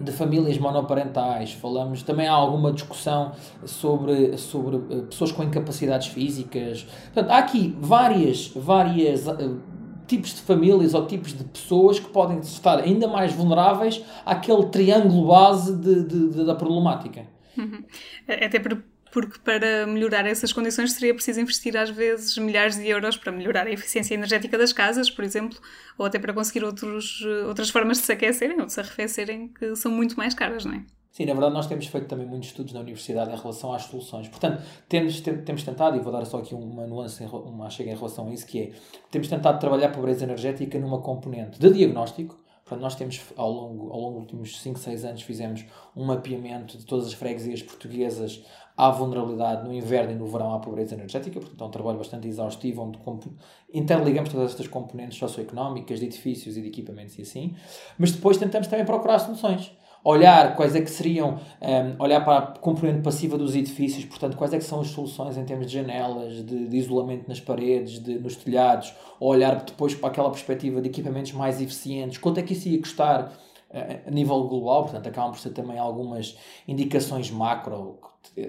de 0.03 0.11
famílias 0.11 0.57
monoparentais, 0.57 1.53
falamos 1.53 2.03
também 2.03 2.27
há 2.27 2.33
alguma 2.33 2.71
discussão 2.71 3.31
sobre, 3.65 4.37
sobre 4.37 4.77
eh, 4.89 5.01
pessoas 5.01 5.31
com 5.31 5.43
incapacidades 5.43 6.07
físicas. 6.07 6.83
Portanto, 7.13 7.31
há 7.31 7.37
aqui 7.37 7.75
várias, 7.79 8.49
várias 8.55 9.27
uh, 9.27 9.59
tipos 10.07 10.35
de 10.35 10.41
famílias 10.41 10.93
ou 10.93 11.05
tipos 11.05 11.33
de 11.33 11.43
pessoas 11.43 11.99
que 11.99 12.09
podem 12.09 12.39
estar 12.39 12.79
ainda 12.79 13.07
mais 13.07 13.33
vulneráveis 13.33 14.03
àquele 14.25 14.65
triângulo 14.65 15.27
base 15.27 15.75
de, 15.75 16.03
de, 16.03 16.29
de 16.29 16.45
da 16.45 16.55
problemática. 16.55 17.25
Uhum. 17.57 17.83
Até 18.27 18.59
por 18.59 18.83
porque 19.13 19.37
para 19.37 19.85
melhorar 19.85 20.25
essas 20.25 20.51
condições 20.51 20.91
seria 20.93 21.13
preciso 21.13 21.39
investir 21.39 21.77
às 21.77 21.91
vezes 21.91 22.35
milhares 22.39 22.75
de 22.75 22.87
euros 22.87 23.15
para 23.15 23.31
melhorar 23.31 23.67
a 23.67 23.71
eficiência 23.71 24.15
energética 24.15 24.57
das 24.57 24.73
casas, 24.73 25.09
por 25.11 25.23
exemplo, 25.23 25.59
ou 25.99 26.07
até 26.07 26.17
para 26.17 26.33
conseguir 26.33 26.65
outros, 26.65 27.21
outras 27.47 27.69
formas 27.69 27.99
de 27.99 28.05
se 28.05 28.11
aquecerem 28.11 28.59
ou 28.59 28.65
de 28.65 28.73
se 28.73 28.79
arrefecerem 28.79 29.49
que 29.49 29.75
são 29.75 29.91
muito 29.91 30.17
mais 30.17 30.33
caras, 30.33 30.65
não 30.65 30.73
é? 30.73 30.83
Sim, 31.11 31.25
na 31.25 31.33
verdade 31.33 31.53
nós 31.53 31.67
temos 31.67 31.85
feito 31.85 32.07
também 32.07 32.25
muitos 32.25 32.49
estudos 32.49 32.73
na 32.73 32.79
universidade 32.79 33.31
em 33.31 33.35
relação 33.35 33.71
às 33.71 33.83
soluções. 33.83 34.27
Portanto, 34.27 34.63
temos, 34.89 35.21
temos 35.21 35.61
tentado, 35.61 35.95
e 35.95 35.99
vou 35.99 36.11
dar 36.11 36.25
só 36.25 36.39
aqui 36.39 36.55
uma 36.55 36.87
nuance, 36.87 37.23
uma 37.23 37.69
chega 37.69 37.91
em 37.91 37.95
relação 37.95 38.29
a 38.29 38.33
isso, 38.33 38.47
que 38.47 38.59
é, 38.59 38.71
temos 39.11 39.27
tentado 39.27 39.59
trabalhar 39.59 39.89
a 39.89 39.91
pobreza 39.91 40.23
energética 40.23 40.79
numa 40.79 40.99
componente 40.99 41.59
de 41.59 41.69
diagnóstico, 41.69 42.43
Portanto, 42.63 42.81
nós 42.81 42.95
temos, 42.95 43.21
ao 43.35 43.51
longo, 43.51 43.91
ao 43.91 43.99
longo 43.99 44.13
dos 44.13 44.21
últimos 44.21 44.61
5, 44.61 44.79
6 44.79 45.05
anos, 45.05 45.21
fizemos 45.21 45.65
um 45.95 46.05
mapeamento 46.05 46.77
de 46.77 46.85
todas 46.85 47.07
as 47.07 47.13
freguesias 47.13 47.61
portuguesas 47.61 48.43
à 48.75 48.89
vulnerabilidade 48.89 49.67
no 49.67 49.73
inverno 49.73 50.11
e 50.11 50.15
no 50.15 50.25
verão 50.25 50.53
à 50.53 50.59
pobreza 50.59 50.95
energética. 50.95 51.39
Portanto, 51.39 51.63
é 51.63 51.67
um 51.67 51.71
trabalho 51.71 51.97
bastante 51.97 52.27
exaustivo, 52.27 52.81
onde 53.05 53.29
interligamos 53.73 54.29
todas 54.29 54.51
estas 54.51 54.67
componentes 54.67 55.17
socioeconómicas, 55.17 55.99
de 55.99 56.05
edifícios 56.05 56.57
e 56.57 56.61
de 56.61 56.67
equipamentos 56.67 57.17
e 57.17 57.21
assim. 57.21 57.55
Mas 57.97 58.11
depois 58.11 58.37
tentamos 58.37 58.67
também 58.67 58.85
procurar 58.85 59.19
soluções 59.19 59.71
olhar 60.03 60.55
quais 60.55 60.75
é 60.75 60.81
que 60.81 60.89
seriam, 60.89 61.39
um, 61.61 62.03
olhar 62.03 62.23
para 62.25 62.37
a 62.37 62.41
componente 62.41 63.01
passiva 63.01 63.37
dos 63.37 63.55
edifícios, 63.55 64.03
portanto, 64.05 64.35
quais 64.35 64.53
é 64.53 64.57
que 64.57 64.63
são 64.63 64.81
as 64.81 64.87
soluções 64.87 65.37
em 65.37 65.45
termos 65.45 65.67
de 65.67 65.73
janelas, 65.73 66.45
de, 66.45 66.67
de 66.67 66.77
isolamento 66.77 67.27
nas 67.27 67.39
paredes, 67.39 67.99
de, 67.99 68.19
nos 68.19 68.35
telhados, 68.35 68.93
olhar 69.19 69.63
depois 69.63 69.95
para 69.95 70.09
aquela 70.09 70.29
perspectiva 70.29 70.81
de 70.81 70.89
equipamentos 70.89 71.31
mais 71.31 71.61
eficientes, 71.61 72.17
quanto 72.17 72.39
é 72.39 72.43
que 72.43 72.53
isso 72.53 72.67
ia 72.67 72.79
custar 72.79 73.31
uh, 73.71 74.07
a 74.07 74.11
nível 74.11 74.43
global, 74.43 74.83
portanto, 74.83 75.07
acabam 75.07 75.31
por 75.31 75.39
ser 75.39 75.51
também 75.51 75.77
algumas 75.77 76.37
indicações 76.67 77.31
macro, 77.31 77.99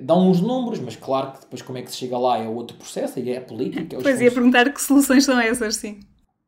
dão 0.02 0.28
uns 0.28 0.40
números, 0.40 0.80
mas 0.80 0.96
claro 0.96 1.32
que 1.32 1.40
depois 1.40 1.62
como 1.62 1.78
é 1.78 1.82
que 1.82 1.90
se 1.90 1.96
chega 1.96 2.18
lá 2.18 2.38
é 2.38 2.48
outro 2.48 2.76
processo, 2.76 3.18
e 3.18 3.30
é 3.30 3.38
a 3.38 3.40
política. 3.40 3.96
É 3.96 4.00
pois 4.00 4.20
ia 4.20 4.30
perguntar 4.30 4.72
que 4.72 4.82
soluções 4.82 5.24
são 5.24 5.38
essas, 5.38 5.76
sim. 5.76 6.00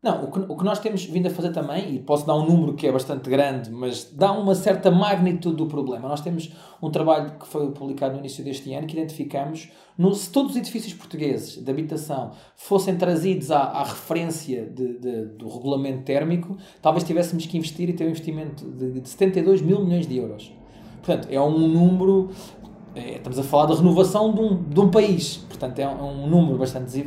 Não, 0.03 0.25
o 0.25 0.31
que, 0.31 0.39
o 0.39 0.57
que 0.57 0.65
nós 0.65 0.79
temos 0.79 1.05
vindo 1.05 1.27
a 1.27 1.31
fazer 1.31 1.51
também, 1.51 1.97
e 1.97 1.99
posso 1.99 2.27
dar 2.27 2.37
um 2.37 2.47
número 2.47 2.75
que 2.75 2.87
é 2.87 2.93
bastante 2.93 3.29
grande, 3.29 3.71
mas 3.71 4.05
dá 4.13 4.31
uma 4.31 4.55
certa 4.55 4.91
magnitude 4.91 5.57
do 5.57 5.67
problema. 5.67 6.09
Nós 6.09 6.21
temos 6.21 6.53
um 6.81 6.91
trabalho 6.91 7.33
que 7.39 7.47
foi 7.47 7.73
publicado 7.73 8.13
no 8.15 8.21
início 8.21 8.45
deste 8.45 8.73
ano 8.73 8.87
que 8.87 8.97
identificamos 8.97 9.69
no, 9.99 10.15
se 10.15 10.31
todos 10.31 10.53
os 10.53 10.59
edifícios 10.59 10.93
portugueses 10.93 11.57
de 11.57 11.71
habitação 11.71 12.33
fossem 12.55 12.97
trazidos 12.97 13.51
à, 13.51 13.59
à 13.59 13.83
referência 13.83 14.67
de, 14.67 14.99
de, 14.99 15.25
do 15.27 15.49
regulamento 15.49 16.03
térmico, 16.03 16.57
talvez 16.83 17.03
tivéssemos 17.03 17.47
que 17.47 17.57
investir 17.57 17.89
e 17.89 17.93
ter 17.93 18.05
um 18.05 18.11
investimento 18.11 18.65
de, 18.71 19.01
de 19.01 19.09
72 19.09 19.63
mil 19.63 19.83
milhões 19.85 20.07
de 20.07 20.19
euros. 20.19 20.53
Portanto, 21.03 21.29
é 21.31 21.41
um 21.41 21.69
número 21.69 22.31
estamos 22.97 23.39
a 23.39 23.43
falar 23.43 23.67
da 23.67 23.75
renovação 23.75 24.33
de 24.33 24.41
um, 24.41 24.63
de 24.63 24.81
um 24.81 24.91
país. 24.91 25.39
Portanto, 25.49 25.79
é 25.79 25.89
um, 25.89 26.25
um, 26.25 26.27
número 26.27 26.59
bastante 26.59 27.03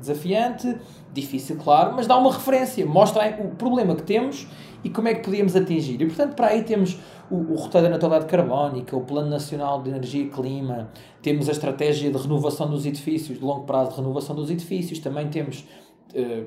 desafiante, 0.00 0.76
difícil, 1.12 1.56
claro, 1.56 1.92
mas 1.94 2.06
dá 2.06 2.16
uma 2.16 2.32
referência, 2.32 2.84
mostra 2.86 3.38
o 3.42 3.54
problema 3.54 3.94
que 3.94 4.02
temos 4.02 4.46
e 4.82 4.90
como 4.90 5.08
é 5.08 5.14
que 5.14 5.22
podíamos 5.22 5.54
atingir. 5.54 6.00
E, 6.00 6.06
portanto, 6.06 6.34
para 6.34 6.48
aí 6.48 6.62
temos 6.62 6.98
o, 7.30 7.36
o 7.36 7.56
roteiro 7.56 7.84
da 7.84 7.90
neutralidade 7.90 8.26
carbónica, 8.26 8.96
o 8.96 9.02
Plano 9.02 9.28
Nacional 9.28 9.82
de 9.82 9.90
Energia 9.90 10.22
e 10.22 10.28
Clima, 10.28 10.90
temos 11.22 11.48
a 11.48 11.52
estratégia 11.52 12.10
de 12.10 12.18
renovação 12.18 12.68
dos 12.68 12.84
edifícios, 12.86 13.38
de 13.38 13.44
longo 13.44 13.64
prazo 13.64 13.90
de 13.90 13.96
renovação 13.96 14.34
dos 14.34 14.50
edifícios, 14.50 14.98
também 14.98 15.28
temos 15.28 15.66
eh, 16.14 16.44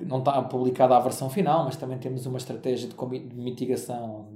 não 0.00 0.18
está 0.18 0.40
publicada 0.42 0.96
a 0.96 1.00
versão 1.00 1.28
final, 1.28 1.64
mas 1.64 1.76
também 1.76 1.98
temos 1.98 2.24
uma 2.24 2.38
estratégia 2.38 2.88
de 2.88 3.34
mitigação 3.34 4.26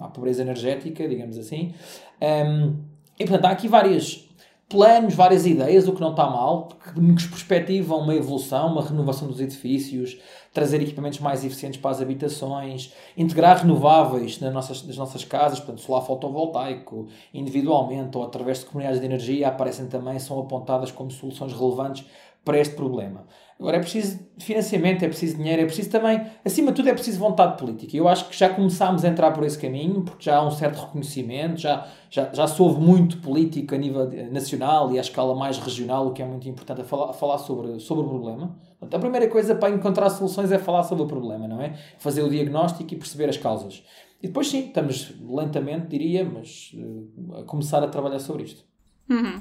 à 0.00 0.08
pobreza 0.08 0.42
energética, 0.42 1.06
digamos 1.08 1.38
assim. 1.38 1.72
Um, 2.20 2.95
e 3.18 3.24
portanto 3.24 3.44
há 3.46 3.50
aqui 3.50 3.68
vários 3.68 4.26
planos, 4.68 5.14
várias 5.14 5.46
ideias, 5.46 5.86
o 5.86 5.92
que 5.92 6.00
não 6.00 6.10
está 6.10 6.28
mal, 6.28 6.68
que 6.68 7.28
perspectivam 7.28 8.00
uma 8.00 8.14
evolução, 8.14 8.72
uma 8.72 8.82
renovação 8.82 9.28
dos 9.28 9.40
edifícios, 9.40 10.18
trazer 10.52 10.82
equipamentos 10.82 11.20
mais 11.20 11.44
eficientes 11.44 11.80
para 11.80 11.92
as 11.92 12.00
habitações, 12.00 12.92
integrar 13.16 13.58
renováveis 13.58 14.40
nas 14.40 14.52
nossas, 14.52 14.82
nas 14.84 14.96
nossas 14.96 15.24
casas, 15.24 15.60
portanto, 15.60 15.82
solar 15.82 16.02
fotovoltaico, 16.02 17.06
individualmente 17.32 18.16
ou 18.16 18.24
através 18.24 18.60
de 18.60 18.66
comunidades 18.66 18.98
de 18.98 19.06
energia, 19.06 19.48
aparecem 19.48 19.86
também, 19.86 20.18
são 20.18 20.40
apontadas 20.40 20.90
como 20.90 21.10
soluções 21.12 21.52
relevantes 21.52 22.04
para 22.46 22.60
este 22.60 22.76
problema. 22.76 23.26
Agora 23.58 23.78
é 23.78 23.80
preciso 23.80 24.20
financiamento, 24.38 25.02
é 25.02 25.08
preciso 25.08 25.36
dinheiro, 25.36 25.62
é 25.62 25.64
preciso 25.64 25.90
também, 25.90 26.24
acima 26.44 26.70
de 26.70 26.76
tudo, 26.76 26.88
é 26.88 26.92
preciso 26.92 27.18
vontade 27.18 27.58
política. 27.58 27.96
Eu 27.96 28.06
acho 28.06 28.28
que 28.28 28.38
já 28.38 28.48
começámos 28.48 29.04
a 29.04 29.08
entrar 29.08 29.32
por 29.32 29.42
esse 29.44 29.58
caminho, 29.58 30.02
porque 30.02 30.22
já 30.22 30.36
há 30.36 30.46
um 30.46 30.50
certo 30.52 30.76
reconhecimento, 30.76 31.60
já, 31.60 31.88
já, 32.08 32.32
já 32.32 32.46
se 32.46 32.62
ouve 32.62 32.80
muito 32.80 33.18
político 33.18 33.74
a 33.74 33.78
nível 33.78 34.08
nacional 34.30 34.92
e 34.92 34.98
à 34.98 35.00
escala 35.00 35.34
mais 35.34 35.58
regional, 35.58 36.06
o 36.06 36.12
que 36.12 36.22
é 36.22 36.24
muito 36.24 36.48
importante, 36.48 36.82
a 36.82 36.84
falar, 36.84 37.10
a 37.10 37.12
falar 37.14 37.38
sobre, 37.38 37.80
sobre 37.80 38.04
o 38.04 38.08
problema. 38.08 38.56
a 38.80 38.98
primeira 38.98 39.26
coisa 39.26 39.56
para 39.56 39.74
encontrar 39.74 40.08
soluções 40.10 40.52
é 40.52 40.58
falar 40.58 40.84
sobre 40.84 41.02
o 41.02 41.06
problema, 41.08 41.48
não 41.48 41.60
é? 41.60 41.74
Fazer 41.98 42.22
o 42.22 42.30
diagnóstico 42.30 42.94
e 42.94 42.96
perceber 42.96 43.28
as 43.28 43.36
causas. 43.36 43.82
E 44.22 44.28
depois, 44.28 44.48
sim, 44.48 44.68
estamos 44.68 45.12
lentamente, 45.28 45.88
diria, 45.88 46.24
mas 46.24 46.72
uh, 46.74 47.40
a 47.40 47.42
começar 47.42 47.82
a 47.82 47.88
trabalhar 47.88 48.20
sobre 48.20 48.44
isto. 48.44 48.64
Uhum 49.10 49.40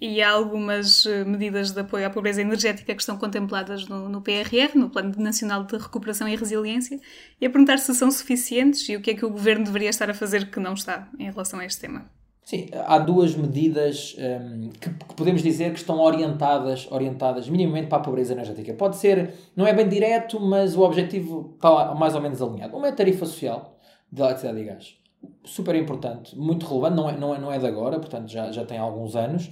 e 0.00 0.20
há 0.20 0.30
algumas 0.30 1.06
eh, 1.06 1.24
medidas 1.24 1.72
de 1.72 1.80
apoio 1.80 2.06
à 2.06 2.10
pobreza 2.10 2.42
energética 2.42 2.94
que 2.94 3.00
estão 3.00 3.16
contempladas 3.16 3.88
no, 3.88 4.08
no, 4.08 4.20
PRR, 4.20 4.76
no 4.76 4.90
Plano 4.90 5.12
Nacional 5.18 5.64
de 5.64 5.76
Recuperação 5.76 6.28
e 6.28 6.36
Resiliência, 6.36 7.00
e 7.40 7.46
a 7.46 7.50
perguntar 7.50 7.78
se 7.78 7.94
são 7.94 8.10
suficientes 8.10 8.86
e 8.88 8.96
o 8.96 9.00
que 9.00 9.12
é 9.12 9.14
que 9.14 9.24
o 9.24 9.30
Governo 9.30 9.64
deveria 9.64 9.88
estar 9.88 10.10
a 10.10 10.14
fazer 10.14 10.50
que 10.50 10.60
não 10.60 10.74
está 10.74 11.08
em 11.18 11.30
relação 11.30 11.60
a 11.60 11.64
este 11.64 11.80
tema. 11.80 12.04
Sim, 12.42 12.68
há 12.86 12.98
duas 12.98 13.34
medidas 13.34 14.14
um, 14.16 14.22
ehm, 14.22 14.68
que, 14.80 14.90
que, 14.90 15.14
podemos 15.16 15.42
dizer 15.42 15.72
que 15.72 15.80
estão 15.80 15.98
orientadas, 15.98 16.86
orientadas 16.92 17.48
minimamente 17.48 17.88
para 17.88 17.98
a 17.98 18.00
pobreza 18.02 18.34
energética. 18.34 18.72
Pode 18.74 18.96
ser, 18.96 19.34
não 19.56 19.66
é 19.66 19.72
bem 19.72 19.88
direto, 19.88 20.38
mas 20.38 20.76
o 20.76 20.82
objetivo 20.82 21.54
está 21.56 21.92
mais 21.94 22.14
ou 22.14 22.20
menos 22.20 22.40
alinhado. 22.40 22.76
Uma 22.76 22.86
é 22.86 22.90
a 22.90 22.94
tarifa 22.94 23.26
social 23.26 23.76
de 24.12 24.22
eletricidade 24.22 24.60
e 24.60 24.64
gás. 24.64 24.96
Super 25.44 25.74
importante, 25.74 26.38
muito 26.38 26.66
relevante, 26.66 26.94
não 26.94 27.10
é, 27.10 27.16
não 27.16 27.34
é, 27.34 27.38
não 27.40 27.52
é 27.52 27.58
de 27.58 27.66
agora, 27.66 27.98
portanto 27.98 28.28
já, 28.28 28.52
já 28.52 28.64
tem 28.64 28.78
alguns 28.78 29.16
anos 29.16 29.50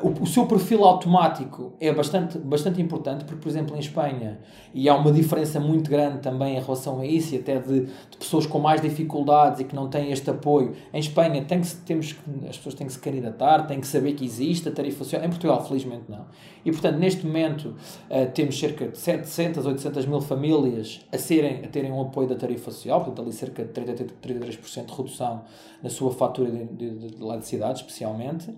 o, 0.00 0.26
seu 0.26 0.46
perfil 0.46 0.84
automático 0.84 1.74
é 1.78 1.92
bastante, 1.92 2.38
bastante 2.38 2.80
importante, 2.80 3.24
porque, 3.24 3.40
por 3.42 3.48
exemplo, 3.48 3.76
em 3.76 3.78
Espanha, 3.78 4.38
e 4.72 4.88
há 4.88 4.94
uma 4.94 5.12
diferença 5.12 5.60
muito 5.60 5.90
grande 5.90 6.20
também 6.20 6.56
em 6.56 6.60
relação 6.60 7.00
a 7.00 7.06
isso, 7.06 7.34
e 7.34 7.38
até 7.38 7.58
de, 7.58 7.82
de 7.82 8.16
pessoas 8.18 8.46
com 8.46 8.58
mais 8.58 8.80
dificuldades 8.80 9.60
e 9.60 9.64
que 9.64 9.74
não 9.74 9.88
têm 9.88 10.10
este 10.10 10.30
apoio. 10.30 10.74
Em 10.94 10.98
Espanha, 10.98 11.44
tem 11.44 11.60
que, 11.60 11.74
temos, 11.76 12.16
as 12.48 12.56
pessoas 12.56 12.74
têm 12.74 12.86
que 12.86 12.92
se 12.94 12.98
candidatar, 12.98 13.66
têm 13.66 13.80
que 13.80 13.86
saber 13.86 14.14
que 14.14 14.24
existe 14.24 14.66
a 14.66 14.72
tarifa 14.72 15.04
social. 15.04 15.22
Em 15.22 15.28
Portugal, 15.28 15.62
felizmente, 15.62 16.04
não. 16.08 16.24
E, 16.64 16.70
portanto, 16.70 16.96
neste 16.96 17.26
momento, 17.26 17.74
uh, 18.08 18.30
temos 18.32 18.58
cerca 18.58 18.88
de 18.88 18.96
700, 18.96 19.66
800 19.66 20.06
mil 20.06 20.22
famílias 20.22 21.02
a, 21.12 21.18
serem, 21.18 21.64
a 21.64 21.68
terem 21.68 21.92
um 21.92 22.00
apoio 22.00 22.28
da 22.28 22.34
tarifa 22.34 22.70
social, 22.70 23.00
portanto, 23.00 23.20
ali 23.20 23.32
cerca 23.32 23.62
de 23.62 23.72
33% 23.72 24.86
de 24.86 24.94
redução 24.94 25.42
na 25.82 25.90
sua 25.90 26.12
fatura 26.12 26.50
de, 26.50 26.64
de, 26.64 27.08
de 27.08 27.22
eletricidade, 27.22 27.80
especialmente 27.80 28.54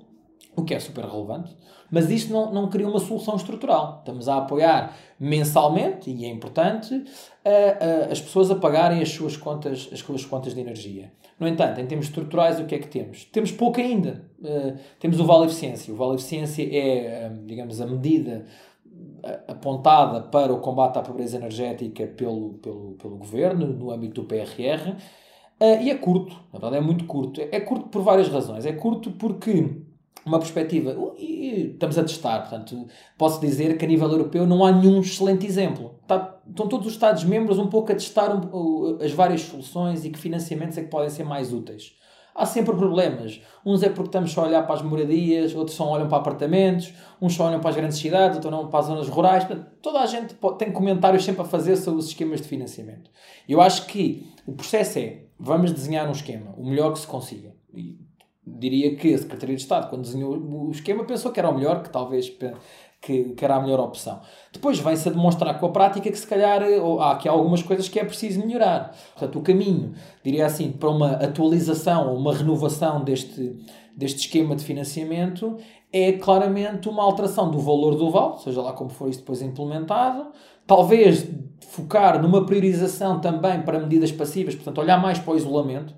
o 0.56 0.64
que 0.64 0.74
é 0.74 0.80
super 0.80 1.04
relevante, 1.04 1.56
mas 1.90 2.10
isto 2.10 2.32
não, 2.32 2.52
não 2.52 2.68
cria 2.68 2.88
uma 2.88 2.98
solução 2.98 3.36
estrutural. 3.36 3.98
Estamos 4.00 4.28
a 4.28 4.38
apoiar 4.38 4.96
mensalmente, 5.18 6.10
e 6.10 6.24
é 6.24 6.28
importante, 6.28 7.04
a, 7.44 8.08
a, 8.08 8.12
as 8.12 8.20
pessoas 8.20 8.50
a 8.50 8.56
pagarem 8.56 9.00
as 9.00 9.10
suas, 9.10 9.36
contas, 9.36 9.88
as 9.92 10.00
suas 10.00 10.24
contas 10.24 10.54
de 10.54 10.60
energia. 10.60 11.12
No 11.38 11.48
entanto, 11.48 11.80
em 11.80 11.86
termos 11.86 12.06
estruturais, 12.06 12.60
o 12.60 12.64
que 12.64 12.74
é 12.74 12.78
que 12.78 12.88
temos? 12.88 13.24
Temos 13.24 13.50
pouco 13.50 13.80
ainda. 13.80 14.24
Uh, 14.38 14.78
temos 15.00 15.18
o 15.18 15.24
Vale 15.24 15.46
Eficiência. 15.46 15.92
O 15.92 15.96
Vale 15.96 16.14
Eficiência 16.14 16.62
é, 16.62 17.30
digamos, 17.44 17.80
a 17.80 17.86
medida 17.86 18.44
apontada 19.48 20.20
para 20.20 20.52
o 20.52 20.60
combate 20.60 20.98
à 20.98 21.02
pobreza 21.02 21.36
energética 21.36 22.06
pelo, 22.06 22.54
pelo, 22.54 22.92
pelo 22.92 23.16
governo, 23.16 23.66
no 23.66 23.90
âmbito 23.90 24.22
do 24.22 24.28
PRR, 24.28 24.90
uh, 24.90 25.82
e 25.82 25.90
é 25.90 25.94
curto, 25.94 26.36
na 26.52 26.58
verdade 26.58 26.76
é 26.76 26.80
muito 26.80 27.04
curto. 27.06 27.40
É 27.40 27.60
curto 27.60 27.88
por 27.88 28.02
várias 28.02 28.28
razões. 28.28 28.66
É 28.66 28.72
curto 28.72 29.12
porque 29.12 29.83
uma 30.24 30.38
perspectiva. 30.38 30.96
E 31.18 31.72
estamos 31.72 31.98
a 31.98 32.02
testar, 32.02 32.40
portanto, 32.40 32.86
posso 33.18 33.40
dizer 33.40 33.76
que 33.76 33.84
a 33.84 33.88
nível 33.88 34.10
europeu 34.10 34.46
não 34.46 34.64
há 34.64 34.72
nenhum 34.72 35.00
excelente 35.00 35.46
exemplo. 35.46 35.96
Está, 36.02 36.38
estão 36.48 36.66
todos 36.66 36.86
os 36.86 36.92
Estados-membros 36.94 37.58
um 37.58 37.68
pouco 37.68 37.92
a 37.92 37.94
testar 37.94 38.30
as 39.02 39.12
várias 39.12 39.42
soluções 39.42 40.04
e 40.04 40.10
que 40.10 40.18
financiamentos 40.18 40.78
é 40.78 40.82
que 40.82 40.88
podem 40.88 41.10
ser 41.10 41.24
mais 41.24 41.52
úteis. 41.52 41.94
Há 42.34 42.44
sempre 42.46 42.74
problemas. 42.74 43.40
Uns 43.64 43.84
é 43.84 43.88
porque 43.88 44.08
estamos 44.08 44.32
só 44.32 44.42
a 44.42 44.48
olhar 44.48 44.62
para 44.64 44.74
as 44.74 44.82
moradias, 44.82 45.54
outros 45.54 45.76
só 45.76 45.86
olham 45.88 46.08
para 46.08 46.18
apartamentos, 46.18 46.92
uns 47.22 47.34
só 47.34 47.44
olham 47.44 47.60
para 47.60 47.70
as 47.70 47.76
grandes 47.76 47.98
cidades, 47.98 48.36
outros 48.36 48.52
não 48.52 48.68
para 48.68 48.80
as 48.80 48.86
zonas 48.86 49.08
rurais. 49.08 49.46
Toda 49.80 50.00
a 50.00 50.06
gente 50.06 50.34
tem 50.58 50.72
comentários 50.72 51.24
sempre 51.24 51.42
a 51.42 51.44
fazer 51.44 51.76
sobre 51.76 52.00
os 52.00 52.08
esquemas 52.08 52.40
de 52.40 52.48
financiamento. 52.48 53.08
Eu 53.48 53.60
acho 53.60 53.86
que 53.86 54.26
o 54.44 54.52
processo 54.52 54.98
é, 54.98 55.22
vamos 55.38 55.72
desenhar 55.72 56.08
um 56.08 56.12
esquema, 56.12 56.52
o 56.56 56.66
melhor 56.66 56.92
que 56.92 56.98
se 56.98 57.06
consiga. 57.06 57.54
E 57.72 58.00
diria 58.46 58.94
que 58.96 59.14
a 59.14 59.18
Secretaria 59.18 59.56
de 59.56 59.62
Estado, 59.62 59.88
quando 59.88 60.02
desenhou 60.02 60.36
o 60.36 60.70
esquema, 60.70 61.04
pensou 61.04 61.32
que 61.32 61.40
era 61.40 61.48
o 61.48 61.54
melhor, 61.54 61.82
que 61.82 61.90
talvez 61.90 62.28
que, 63.04 63.34
que 63.34 63.44
era 63.44 63.56
a 63.56 63.60
melhor 63.60 63.80
opção. 63.80 64.20
Depois 64.52 64.78
vem-se 64.78 65.08
a 65.08 65.12
demonstrar 65.12 65.58
com 65.60 65.66
a 65.66 65.70
prática 65.70 66.10
que 66.10 66.18
se 66.18 66.26
calhar 66.26 66.62
ou, 66.82 67.00
há 67.00 67.12
aqui 67.12 67.28
algumas 67.28 67.62
coisas 67.62 67.88
que 67.88 68.00
é 68.00 68.04
preciso 68.04 68.40
melhorar. 68.40 68.96
Portanto, 69.12 69.38
o 69.38 69.42
caminho, 69.42 69.92
diria 70.22 70.46
assim, 70.46 70.72
para 70.72 70.88
uma 70.88 71.12
atualização 71.12 72.10
ou 72.10 72.18
uma 72.18 72.34
renovação 72.34 73.04
deste, 73.04 73.56
deste 73.94 74.20
esquema 74.20 74.56
de 74.56 74.64
financiamento 74.64 75.58
é 75.92 76.12
claramente 76.12 76.88
uma 76.88 77.04
alteração 77.04 77.50
do 77.50 77.58
valor 77.58 77.94
do 77.94 78.10
vale, 78.10 78.38
seja 78.38 78.60
lá 78.60 78.72
como 78.72 78.90
for 78.90 79.08
isso 79.08 79.20
depois 79.20 79.40
implementado, 79.42 80.32
talvez 80.66 81.28
focar 81.68 82.20
numa 82.20 82.44
priorização 82.44 83.20
também 83.20 83.62
para 83.62 83.78
medidas 83.78 84.10
passivas, 84.10 84.54
portanto, 84.54 84.78
olhar 84.78 85.00
mais 85.00 85.18
para 85.18 85.34
o 85.34 85.36
isolamento, 85.36 85.94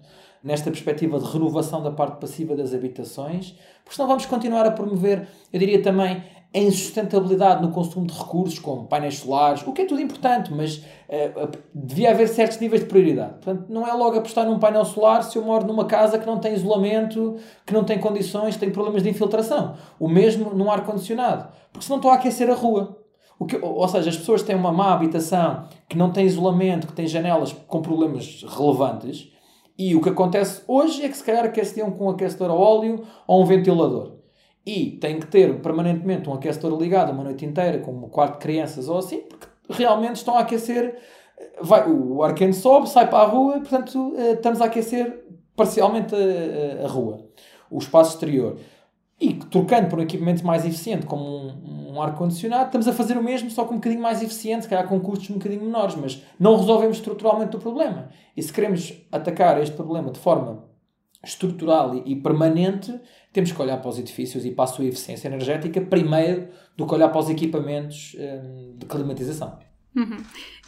nesta 0.47 0.71
perspectiva 0.71 1.19
de 1.19 1.25
renovação 1.27 1.83
da 1.83 1.91
parte 1.91 2.21
passiva 2.21 2.55
das 2.55 2.73
habitações, 2.73 3.57
porque 3.83 3.97
senão 3.97 4.07
vamos 4.07 4.27
continuar 4.27 4.65
a 4.65 4.71
promover, 4.71 5.27
eu 5.53 5.59
diria 5.59 5.83
também, 5.83 6.23
a 6.55 6.59
insustentabilidade 6.59 7.61
no 7.61 7.73
consumo 7.73 8.07
de 8.07 8.17
recursos, 8.17 8.61
como 8.61 8.87
painéis 8.87 9.19
solares, 9.19 9.67
o 9.67 9.73
que 9.73 9.83
é 9.83 9.85
tudo 9.85 10.01
importante, 10.01 10.55
mas 10.55 10.77
uh, 10.77 11.51
devia 11.75 12.13
haver 12.13 12.29
certos 12.29 12.61
níveis 12.61 12.83
de 12.83 12.89
prioridade. 12.89 13.33
Portanto, 13.33 13.67
não 13.69 13.87
é 13.87 13.93
logo 13.93 14.17
apostar 14.17 14.47
num 14.47 14.61
painel 14.61 14.85
solar 14.85 15.25
se 15.25 15.37
eu 15.37 15.45
moro 15.45 15.67
numa 15.67 15.85
casa 15.85 16.17
que 16.17 16.27
não 16.27 16.39
tem 16.39 16.55
isolamento, 16.55 17.37
que 17.67 17.75
não 17.75 17.83
tem 17.83 17.99
condições, 17.99 18.57
tem 18.57 18.71
problemas 18.71 19.03
de 19.03 19.11
infiltração. 19.11 19.75
O 19.99 20.09
mesmo 20.09 20.55
num 20.55 20.71
ar-condicionado, 20.71 21.49
porque 21.73 21.85
senão 21.85 21.97
estou 21.97 22.13
a 22.13 22.15
aquecer 22.15 22.49
a 22.49 22.55
rua. 22.55 22.97
O 23.37 23.45
que, 23.45 23.57
ou 23.57 23.87
seja, 23.89 24.09
as 24.09 24.17
pessoas 24.17 24.43
têm 24.43 24.55
uma 24.55 24.73
má 24.73 24.95
habitação, 24.95 25.65
que 25.89 25.99
não 25.99 26.11
tem 26.13 26.25
isolamento, 26.25 26.87
que 26.87 26.93
tem 26.93 27.07
janelas 27.07 27.53
com 27.53 27.83
problemas 27.83 28.45
relevantes, 28.49 29.36
e 29.79 29.95
o 29.95 30.01
que 30.01 30.09
acontece 30.09 30.63
hoje 30.67 31.05
é 31.05 31.09
que 31.09 31.17
se 31.17 31.25
calhar 31.25 31.45
aqueciam 31.45 31.91
com 31.91 32.07
um 32.07 32.11
aquecedor 32.11 32.51
a 32.51 32.55
óleo 32.55 33.05
ou 33.27 33.43
um 33.43 33.47
ventilador. 33.47 34.17
E 34.65 34.93
tem 34.93 35.21
que 35.21 35.27
ter 35.27 35.61
permanentemente 35.61 36.29
um 36.29 36.35
aquecedor 36.35 36.81
ligado 36.81 37.13
uma 37.13 37.23
noite 37.23 37.45
inteira, 37.45 37.79
como 37.79 38.07
um 38.07 38.09
quarto 38.09 38.35
de 38.35 38.39
crianças 38.39 38.89
ou 38.89 38.99
assim, 38.99 39.19
porque 39.21 39.47
realmente 39.69 40.17
estão 40.17 40.37
a 40.37 40.41
aquecer. 40.41 40.97
Vai, 41.61 41.89
o 41.89 42.23
ar 42.23 42.35
quente 42.35 42.57
sobe, 42.57 42.89
sai 42.89 43.09
para 43.09 43.19
a 43.19 43.27
rua, 43.27 43.61
portanto 43.61 44.15
eh, 44.17 44.33
estamos 44.33 44.61
a 44.61 44.65
aquecer 44.65 45.25
parcialmente 45.55 46.15
a, 46.15 46.83
a, 46.83 46.87
a 46.87 46.89
rua, 46.89 47.27
o 47.71 47.79
espaço 47.79 48.15
exterior. 48.15 48.57
E 49.19 49.35
trocando 49.35 49.89
por 49.89 49.99
um 49.99 50.03
equipamento 50.03 50.45
mais 50.45 50.65
eficiente, 50.67 51.07
como 51.07 51.25
um, 51.25 51.95
um 51.95 52.03
ar-condicionado, 52.03 52.67
estamos 52.67 52.87
a 52.87 52.93
fazer 52.93 53.17
o 53.17 53.23
mesmo, 53.23 53.51
só 53.51 53.65
com 53.65 53.75
um 53.75 53.79
bocadinho 53.79 54.03
mais 54.03 54.23
eficiente, 54.23 54.65
se 54.65 54.69
calhar 54.69 54.87
com 54.87 55.01
custos 55.01 55.31
um 55.31 55.35
bocadinho 55.35 55.63
menores, 55.63 55.95
mas 55.97 56.23
não 56.39 56.57
resolvemos 56.57 56.99
estruturalmente 56.99 57.57
o 57.57 57.59
problema. 57.59 58.11
E 58.37 58.43
se 58.43 58.53
queremos 58.53 58.93
atacar 59.11 59.61
este 59.63 59.75
problema 59.75 60.11
de 60.11 60.19
forma 60.19 60.65
estrutural 61.25 62.03
e, 62.05 62.15
permanente, 62.17 63.01
temos 63.33 63.53
que 63.53 63.61
olhar 63.61 63.79
para 63.79 63.89
os 63.89 63.99
edifícios 63.99 64.45
e 64.45 64.51
para 64.51 64.65
a 64.65 64.69
sua 64.69 64.85
eficiência 64.85 65.29
energética 65.29 65.81
primeiro 65.81 66.49
do 66.77 66.87
que 66.87 66.95
olhar 66.95 67.09
para 67.09 67.21
os 67.21 67.31
equipamentos 67.31 68.15
um, 68.19 68.77
de 68.77 68.87
climatização. 68.87 69.59
Uhum. 69.97 70.19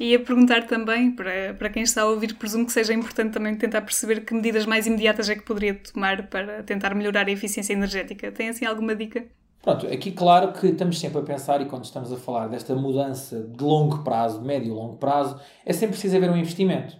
E 0.01 0.15
a 0.15 0.19
perguntar 0.19 0.67
também, 0.67 1.11
para, 1.11 1.53
para 1.53 1.69
quem 1.69 1.83
está 1.83 2.03
a 2.03 2.07
ouvir, 2.07 2.35
presumo 2.35 2.65
que 2.65 2.73
seja 2.73 2.95
importante 2.95 3.33
também 3.33 3.55
tentar 3.55 3.83
perceber 3.83 4.25
que 4.25 4.33
medidas 4.33 4.65
mais 4.65 4.87
imediatas 4.87 5.29
é 5.29 5.35
que 5.35 5.43
poderia 5.43 5.75
tomar 5.75 6.29
para 6.29 6.63
tentar 6.63 6.95
melhorar 6.95 7.27
a 7.27 7.31
eficiência 7.31 7.75
energética. 7.75 8.33
Tem 8.33 8.49
assim 8.49 8.65
alguma 8.65 8.97
dica? 8.97 9.27
Pronto, 9.61 9.87
aqui 9.87 10.13
claro 10.13 10.53
que 10.53 10.69
estamos 10.69 10.99
sempre 10.99 11.19
a 11.19 11.23
pensar, 11.23 11.61
e 11.61 11.67
quando 11.67 11.85
estamos 11.85 12.11
a 12.11 12.17
falar 12.17 12.49
desta 12.49 12.75
mudança 12.75 13.43
de 13.43 13.63
longo 13.63 14.03
prazo, 14.03 14.41
médio 14.41 14.69
e 14.69 14.75
longo 14.75 14.97
prazo, 14.97 15.39
é 15.67 15.73
sempre 15.73 15.91
preciso 15.91 16.17
haver 16.17 16.31
um 16.31 16.37
investimento. 16.37 16.97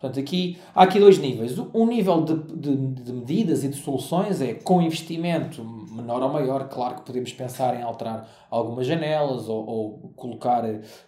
Portanto, 0.00 0.20
aqui, 0.20 0.56
há 0.72 0.84
aqui 0.84 1.00
dois 1.00 1.18
níveis. 1.18 1.58
Um 1.74 1.86
nível 1.86 2.22
de, 2.22 2.34
de, 2.54 2.76
de, 3.02 3.12
medidas 3.12 3.64
e 3.64 3.68
de 3.68 3.76
soluções 3.76 4.40
é 4.40 4.54
com 4.54 4.80
investimento 4.80 5.64
menor 5.90 6.22
ou 6.22 6.28
maior. 6.28 6.68
Claro 6.68 6.96
que 6.96 7.02
podemos 7.02 7.32
pensar 7.32 7.74
em 7.74 7.82
alterar 7.82 8.28
algumas 8.48 8.86
janelas 8.86 9.48
ou, 9.48 9.66
ou 9.66 10.12
colocar, 10.14 10.62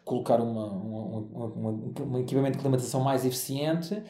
colocar 0.04 0.40
uma, 0.40 0.66
uma, 0.66 1.48
uma, 1.54 1.70
um 2.02 2.18
equipamento 2.18 2.56
de 2.56 2.62
climatização 2.62 3.00
mais 3.00 3.24
eficiente. 3.24 4.02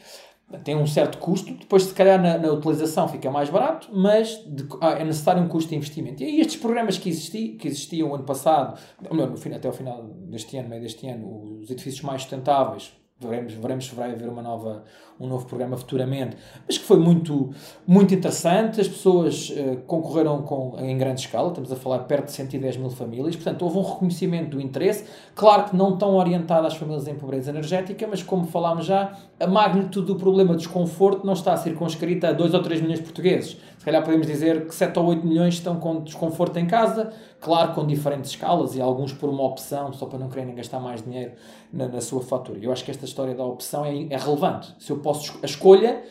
Tem 0.63 0.75
um 0.75 0.87
certo 0.87 1.17
custo, 1.19 1.53
depois, 1.53 1.83
se 1.83 1.93
calhar, 1.93 2.21
na, 2.21 2.37
na 2.37 2.51
utilização 2.51 3.07
fica 3.07 3.31
mais 3.31 3.49
barato, 3.49 3.87
mas 3.93 4.43
de, 4.45 4.67
ah, 4.81 4.99
é 4.99 5.03
necessário 5.05 5.41
um 5.41 5.47
custo 5.47 5.69
de 5.69 5.77
investimento. 5.77 6.21
E 6.21 6.25
aí, 6.25 6.41
estes 6.41 6.57
programas 6.57 6.97
que, 6.97 7.07
existi, 7.07 7.49
que 7.49 7.69
existiam 7.69 8.13
ano 8.13 8.25
passado, 8.25 8.77
ou 9.09 9.15
melhor, 9.15 9.29
no, 9.29 9.55
até 9.55 9.69
o 9.69 9.71
final 9.71 10.03
deste 10.03 10.57
ano, 10.57 10.67
meio 10.67 10.81
deste 10.81 11.07
ano, 11.07 11.59
os 11.61 11.71
edifícios 11.71 12.01
mais 12.01 12.23
sustentáveis, 12.23 12.91
veremos, 13.21 13.53
veremos 13.53 13.85
se 13.85 13.95
vai 13.95 14.11
haver 14.11 14.27
uma 14.27 14.41
nova, 14.41 14.83
um 15.19 15.27
novo 15.27 15.45
programa 15.45 15.77
futuramente, 15.77 16.35
mas 16.65 16.77
que 16.77 16.83
foi 16.83 16.97
muito, 16.97 17.51
muito 17.85 18.13
interessante. 18.13 18.81
As 18.81 18.87
pessoas 18.87 19.49
uh, 19.51 19.77
concorreram 19.85 20.41
com, 20.41 20.75
em 20.79 20.97
grande 20.97 21.21
escala, 21.21 21.49
estamos 21.49 21.71
a 21.71 21.75
falar 21.75 21.99
perto 21.99 22.25
de 22.25 22.31
110 22.31 22.77
mil 22.77 22.89
famílias, 22.89 23.35
portanto, 23.35 23.61
houve 23.61 23.77
um 23.77 23.83
reconhecimento 23.83 24.51
do 24.51 24.61
interesse. 24.61 25.05
Claro 25.35 25.65
que 25.65 25.75
não 25.75 25.97
tão 25.97 26.15
orientado 26.15 26.65
às 26.65 26.75
famílias 26.75 27.07
em 27.07 27.15
pobreza 27.15 27.51
energética, 27.51 28.07
mas 28.07 28.23
como 28.23 28.45
falámos 28.45 28.85
já, 28.85 29.15
a 29.39 29.47
magnitude 29.47 30.07
do 30.07 30.15
problema 30.15 30.51
de 30.51 30.59
desconforto 30.59 31.25
não 31.25 31.33
está 31.33 31.55
circunscrita 31.55 32.29
a 32.29 32.33
2 32.33 32.53
ou 32.53 32.61
3 32.61 32.81
milhões 32.81 32.99
de 32.99 33.05
portugueses. 33.05 33.57
Se 33.81 33.85
calhar 33.85 34.03
podemos 34.03 34.27
dizer 34.27 34.67
que 34.67 34.75
7 34.75 34.99
ou 34.99 35.07
8 35.07 35.25
milhões 35.25 35.55
estão 35.55 35.79
com 35.79 36.03
desconforto 36.03 36.55
em 36.59 36.67
casa, 36.67 37.11
claro, 37.39 37.73
com 37.73 37.83
diferentes 37.83 38.29
escalas 38.29 38.75
e 38.75 38.79
alguns 38.79 39.11
por 39.11 39.27
uma 39.27 39.41
opção, 39.41 39.91
só 39.91 40.05
para 40.05 40.19
não 40.19 40.29
quererem 40.29 40.53
gastar 40.53 40.79
mais 40.79 41.01
dinheiro 41.01 41.31
na, 41.73 41.87
na 41.87 41.99
sua 41.99 42.21
fatura. 42.21 42.59
Eu 42.61 42.71
acho 42.71 42.85
que 42.85 42.91
esta 42.91 43.05
história 43.05 43.33
da 43.33 43.43
opção 43.43 43.83
é, 43.83 44.03
é 44.03 44.17
relevante. 44.17 44.71
Se 44.77 44.91
eu 44.91 44.99
posso, 44.99 45.39
a 45.41 45.47
escolha 45.47 46.03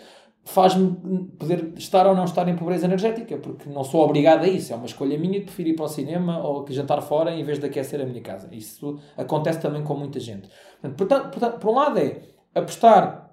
faz-me 0.44 1.28
poder 1.38 1.72
estar 1.76 2.08
ou 2.08 2.16
não 2.16 2.24
estar 2.24 2.48
em 2.48 2.56
pobreza 2.56 2.86
energética, 2.86 3.38
porque 3.38 3.70
não 3.70 3.84
sou 3.84 4.02
obrigado 4.02 4.42
a 4.42 4.48
isso. 4.48 4.72
É 4.72 4.76
uma 4.76 4.86
escolha 4.86 5.16
minha 5.16 5.38
de 5.38 5.44
preferir 5.44 5.74
ir 5.74 5.76
para 5.76 5.84
o 5.84 5.88
cinema 5.88 6.42
ou 6.44 6.66
jantar 6.70 7.00
fora 7.02 7.30
em 7.30 7.44
vez 7.44 7.60
de 7.60 7.66
aquecer 7.66 8.00
a 8.00 8.04
minha 8.04 8.20
casa. 8.20 8.48
Isso 8.50 8.98
acontece 9.16 9.60
também 9.60 9.84
com 9.84 9.94
muita 9.94 10.18
gente. 10.18 10.48
Portanto, 10.96 11.30
portanto 11.30 11.60
por 11.60 11.70
um 11.70 11.74
lado 11.76 12.00
é 12.00 12.20
apostar 12.52 13.29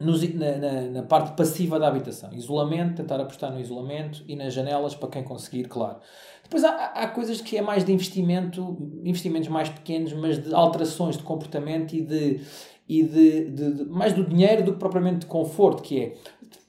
nos, 0.00 0.22
na, 0.34 0.56
na, 0.56 0.82
na, 0.82 1.02
parte 1.02 1.36
passiva 1.36 1.78
da 1.78 1.86
habitação. 1.86 2.32
Isolamento, 2.32 2.96
tentar 2.96 3.20
apostar 3.20 3.52
no 3.52 3.60
isolamento 3.60 4.24
e 4.26 4.34
nas 4.34 4.54
janelas 4.54 4.94
para 4.94 5.10
quem 5.10 5.22
conseguir, 5.22 5.64
claro. 5.64 5.98
Depois 6.42 6.64
há, 6.64 6.86
há 6.86 7.08
coisas 7.08 7.40
que 7.42 7.58
é 7.58 7.62
mais 7.62 7.84
de 7.84 7.92
investimento, 7.92 8.76
investimentos 9.04 9.48
mais 9.48 9.68
pequenos, 9.68 10.12
mas 10.14 10.42
de 10.42 10.54
alterações 10.54 11.18
de 11.18 11.22
comportamento 11.22 11.92
e 11.92 12.00
de, 12.00 12.40
e 12.88 13.02
de, 13.02 13.50
de, 13.50 13.74
de 13.74 13.84
mais 13.84 14.14
do 14.14 14.24
dinheiro 14.24 14.64
do 14.64 14.72
que 14.72 14.78
propriamente 14.78 15.20
de 15.20 15.26
conforto, 15.26 15.82
que 15.82 16.00
é 16.00 16.14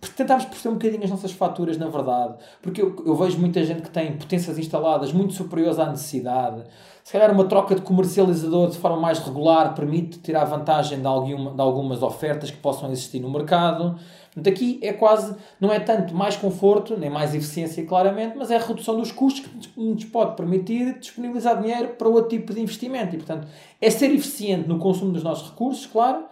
tentarmos 0.10 0.46
perceber 0.46 0.70
um 0.70 0.78
bocadinho 0.78 1.04
as 1.04 1.10
nossas 1.10 1.32
faturas, 1.32 1.78
na 1.78 1.88
verdade, 1.88 2.36
porque 2.62 2.82
eu, 2.82 3.04
eu 3.06 3.16
vejo 3.16 3.38
muita 3.38 3.64
gente 3.64 3.82
que 3.84 3.90
tem 3.90 4.18
potências 4.18 4.58
instaladas 4.58 5.14
muito 5.14 5.34
superiores 5.34 5.78
à 5.78 5.90
necessidade. 5.90 6.64
Se 7.04 7.14
calhar 7.14 7.32
uma 7.32 7.46
troca 7.46 7.76
de 7.76 7.82
comercializador 7.82 8.70
de 8.70 8.78
forma 8.78 8.98
mais 8.98 9.20
regular 9.20 9.74
permite 9.74 10.20
tirar 10.20 10.46
vantagem 10.46 11.00
de, 11.00 11.08
alguma, 11.08 11.52
de 11.52 11.62
algumas 11.62 12.04
ofertas 12.04 12.52
que 12.52 12.58
possam 12.58 12.92
existir 12.92 13.20
no 13.20 13.30
mercado. 13.30 13.96
Portanto, 14.34 14.48
aqui 14.48 14.80
é 14.82 14.94
quase, 14.94 15.36
não 15.60 15.74
é 15.74 15.80
tanto 15.80 16.16
mais 16.16 16.38
conforto, 16.38 16.96
nem 16.98 17.10
mais 17.10 17.36
eficiência, 17.36 17.86
claramente, 17.86 18.38
mas 18.38 18.50
é 18.50 18.56
a 18.56 18.60
redução 18.60 18.98
dos 18.98 19.12
custos 19.12 19.42
que 19.42 19.80
nos 19.80 20.06
pode 20.06 20.38
permitir 20.38 21.00
disponibilizar 21.00 21.62
dinheiro 21.62 21.90
para 21.90 22.08
outro 22.08 22.30
tipo 22.30 22.54
de 22.54 22.62
investimento. 22.62 23.16
E, 23.16 23.18
portanto, 23.18 23.48
é 23.82 23.90
ser 23.90 24.12
eficiente 24.12 24.70
no 24.70 24.78
consumo 24.80 25.12
dos 25.12 25.24
nossos 25.24 25.50
recursos, 25.50 25.86
claro, 25.86 26.26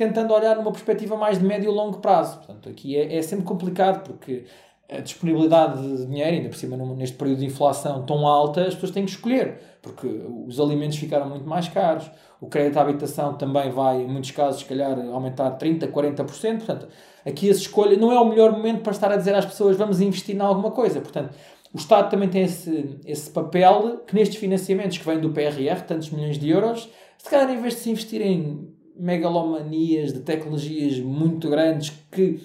tentando 0.00 0.32
olhar 0.32 0.56
numa 0.56 0.72
perspectiva 0.72 1.14
mais 1.14 1.38
de 1.38 1.44
médio 1.44 1.70
e 1.70 1.74
longo 1.74 1.98
prazo. 1.98 2.38
Portanto, 2.38 2.70
aqui 2.70 2.96
é, 2.96 3.16
é 3.16 3.22
sempre 3.22 3.44
complicado 3.44 4.02
porque 4.02 4.46
a 4.90 5.00
disponibilidade 5.00 5.80
de 5.82 6.06
dinheiro, 6.06 6.36
ainda 6.36 6.48
por 6.48 6.56
cima 6.56 6.76
neste 6.96 7.16
período 7.16 7.40
de 7.40 7.46
inflação 7.46 8.04
tão 8.06 8.26
alta, 8.26 8.62
as 8.62 8.74
pessoas 8.74 8.92
têm 8.92 9.04
que 9.04 9.10
escolher, 9.10 9.60
porque 9.82 10.06
os 10.46 10.58
alimentos 10.58 10.96
ficaram 10.96 11.28
muito 11.28 11.46
mais 11.46 11.68
caros, 11.68 12.10
o 12.40 12.46
crédito 12.46 12.78
à 12.78 12.80
habitação 12.80 13.34
também 13.34 13.70
vai, 13.70 14.00
em 14.00 14.08
muitos 14.08 14.30
casos, 14.30 14.60
se 14.60 14.66
calhar, 14.66 14.98
aumentar 15.12 15.58
30%, 15.58 15.92
40%, 15.92 16.56
portanto, 16.56 16.88
aqui 17.24 17.48
a 17.48 17.52
escolha 17.52 17.96
não 17.96 18.10
é 18.10 18.18
o 18.18 18.24
melhor 18.24 18.52
momento 18.52 18.80
para 18.80 18.92
estar 18.92 19.12
a 19.12 19.16
dizer 19.16 19.34
às 19.34 19.44
pessoas 19.44 19.76
vamos 19.76 20.00
investir 20.00 20.34
em 20.34 20.40
alguma 20.40 20.70
coisa, 20.70 21.00
portanto, 21.00 21.36
o 21.72 21.76
Estado 21.76 22.10
também 22.10 22.28
tem 22.28 22.42
esse, 22.42 22.98
esse 23.04 23.30
papel 23.30 23.98
que 24.06 24.14
nestes 24.14 24.38
financiamentos 24.38 24.98
que 24.98 25.04
vêm 25.04 25.20
do 25.20 25.30
PRR, 25.30 25.82
tantos 25.86 26.10
milhões 26.10 26.38
de 26.38 26.48
euros, 26.48 26.90
se 27.16 27.30
calhar 27.30 27.48
em 27.50 27.60
vez 27.60 27.74
de 27.74 27.80
se 27.80 27.90
investir 27.90 28.22
em 28.22 28.79
megalomanias 29.00 30.12
de 30.12 30.20
tecnologias 30.20 30.98
muito 30.98 31.48
grandes 31.48 31.90
que 32.12 32.38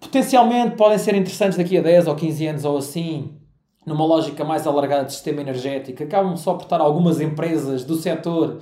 potencialmente 0.00 0.76
podem 0.76 0.98
ser 0.98 1.14
interessantes 1.14 1.56
daqui 1.56 1.78
a 1.78 1.82
10 1.82 2.08
ou 2.08 2.16
15 2.16 2.46
anos 2.48 2.64
ou 2.64 2.76
assim, 2.76 3.38
numa 3.86 4.04
lógica 4.04 4.44
mais 4.44 4.66
alargada 4.66 5.04
de 5.04 5.12
sistema 5.12 5.40
energético, 5.40 6.02
acabam 6.02 6.36
só 6.36 6.54
por 6.54 6.64
estar 6.64 6.80
algumas 6.80 7.20
empresas 7.20 7.84
do 7.84 7.94
setor 7.94 8.60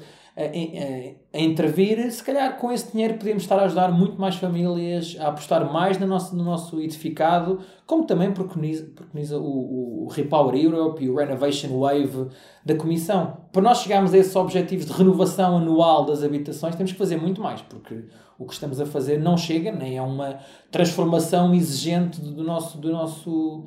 a, 1.32 1.40
intervir, 1.40 2.10
se 2.10 2.22
calhar 2.22 2.56
com 2.58 2.72
esse 2.72 2.92
dinheiro 2.92 3.14
podemos 3.14 3.42
estar 3.42 3.58
a 3.58 3.64
ajudar 3.64 3.90
muito 3.92 4.20
mais 4.20 4.36
famílias 4.36 5.16
a 5.20 5.28
apostar 5.28 5.72
mais 5.72 5.98
no 5.98 6.06
nosso, 6.06 6.34
no 6.34 6.42
nosso 6.44 6.80
edificado, 6.80 7.60
como 7.86 8.06
também 8.06 8.32
preconiza, 8.32 8.84
preconiza 8.94 9.38
o, 9.38 10.04
o 10.04 10.08
Repower 10.08 10.54
Europe 10.54 11.04
e 11.04 11.10
o 11.10 11.16
Renovation 11.16 11.78
Wave 11.78 12.28
da 12.64 12.74
Comissão. 12.74 13.36
Para 13.52 13.62
nós 13.62 13.78
chegarmos 13.78 14.14
a 14.14 14.18
esses 14.18 14.34
objetivos 14.34 14.86
de 14.86 14.92
renovação 14.92 15.56
anual 15.58 16.04
das 16.04 16.22
habitações, 16.22 16.74
temos 16.74 16.92
que 16.92 16.98
fazer 16.98 17.16
muito 17.16 17.40
mais, 17.40 17.60
porque 17.62 18.04
o 18.38 18.46
que 18.46 18.54
estamos 18.54 18.80
a 18.80 18.86
fazer 18.86 19.18
não 19.18 19.36
chega, 19.36 19.70
nem 19.70 19.98
é 19.98 20.02
uma 20.02 20.38
transformação 20.70 21.54
exigente 21.54 22.20
do 22.20 22.42
nosso, 22.42 22.78
do 22.78 22.90
nosso 22.90 23.66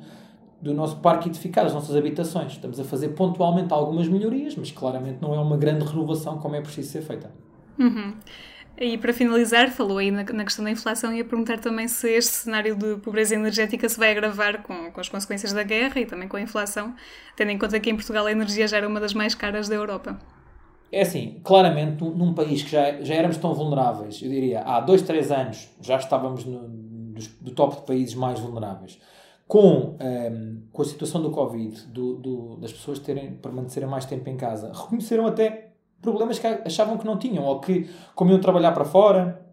do 0.64 0.72
nosso 0.72 0.96
parque 0.96 1.28
edificado, 1.28 1.66
as 1.66 1.74
nossas 1.74 1.94
habitações. 1.94 2.52
Estamos 2.52 2.80
a 2.80 2.84
fazer 2.84 3.10
pontualmente 3.10 3.72
algumas 3.72 4.08
melhorias, 4.08 4.56
mas 4.56 4.72
claramente 4.72 5.18
não 5.20 5.34
é 5.34 5.38
uma 5.38 5.58
grande 5.58 5.84
renovação 5.84 6.38
como 6.38 6.56
é 6.56 6.60
preciso 6.62 6.90
ser 6.90 7.02
feita. 7.02 7.30
Uhum. 7.78 8.14
E 8.78 8.96
para 8.96 9.12
finalizar, 9.12 9.70
falou 9.70 9.98
aí 9.98 10.10
na, 10.10 10.24
na, 10.24 10.42
questão 10.42 10.64
da 10.64 10.70
inflação 10.70 11.12
e 11.12 11.20
a 11.20 11.24
perguntar 11.24 11.60
também 11.60 11.86
se 11.86 12.10
este 12.10 12.32
cenário 12.32 12.74
de 12.74 12.96
pobreza 12.96 13.34
energética 13.34 13.88
se 13.88 13.98
vai 13.98 14.10
agravar 14.10 14.62
com, 14.62 14.90
com 14.90 15.00
as 15.00 15.08
consequências 15.08 15.52
da 15.52 15.62
guerra 15.62 16.00
e 16.00 16.06
também 16.06 16.26
com 16.26 16.36
a 16.38 16.40
inflação, 16.40 16.94
tendo 17.36 17.50
em 17.50 17.58
conta 17.58 17.78
que 17.78 17.90
em 17.90 17.94
Portugal 17.94 18.26
a 18.26 18.32
energia 18.32 18.66
já 18.66 18.78
era 18.78 18.88
uma 18.88 18.98
das 18.98 19.12
mais 19.12 19.34
caras 19.34 19.68
da 19.68 19.74
Europa. 19.74 20.18
É 20.90 21.02
assim, 21.02 21.40
claramente, 21.44 22.02
num 22.02 22.32
país 22.32 22.62
que 22.62 22.70
já, 22.70 23.02
já 23.02 23.14
éramos 23.14 23.36
tão 23.36 23.52
vulneráveis, 23.52 24.20
eu 24.22 24.30
diria, 24.30 24.62
há 24.62 24.80
dois, 24.80 25.02
três 25.02 25.30
anos 25.30 25.68
já 25.80 25.96
estávamos 25.96 26.44
no, 26.44 26.66
dos, 27.14 27.28
do 27.28 27.50
top 27.50 27.76
de 27.76 27.82
países 27.82 28.14
mais 28.14 28.40
vulneráveis. 28.40 28.98
Com, 29.46 29.96
um, 30.00 30.62
com 30.72 30.82
a 30.82 30.84
situação 30.84 31.20
do 31.20 31.30
Covid, 31.30 31.86
do, 31.88 32.14
do, 32.14 32.56
das 32.56 32.72
pessoas 32.72 32.98
terem, 32.98 33.34
permanecerem 33.34 33.88
mais 33.88 34.06
tempo 34.06 34.28
em 34.30 34.36
casa, 34.36 34.72
reconheceram 34.72 35.26
até 35.26 35.72
problemas 36.00 36.38
que 36.38 36.46
achavam 36.46 36.96
que 36.98 37.04
não 37.04 37.18
tinham, 37.18 37.44
ou 37.44 37.60
que, 37.60 37.88
como 38.14 38.30
iam 38.30 38.40
trabalhar 38.40 38.72
para 38.72 38.84
fora, 38.84 39.44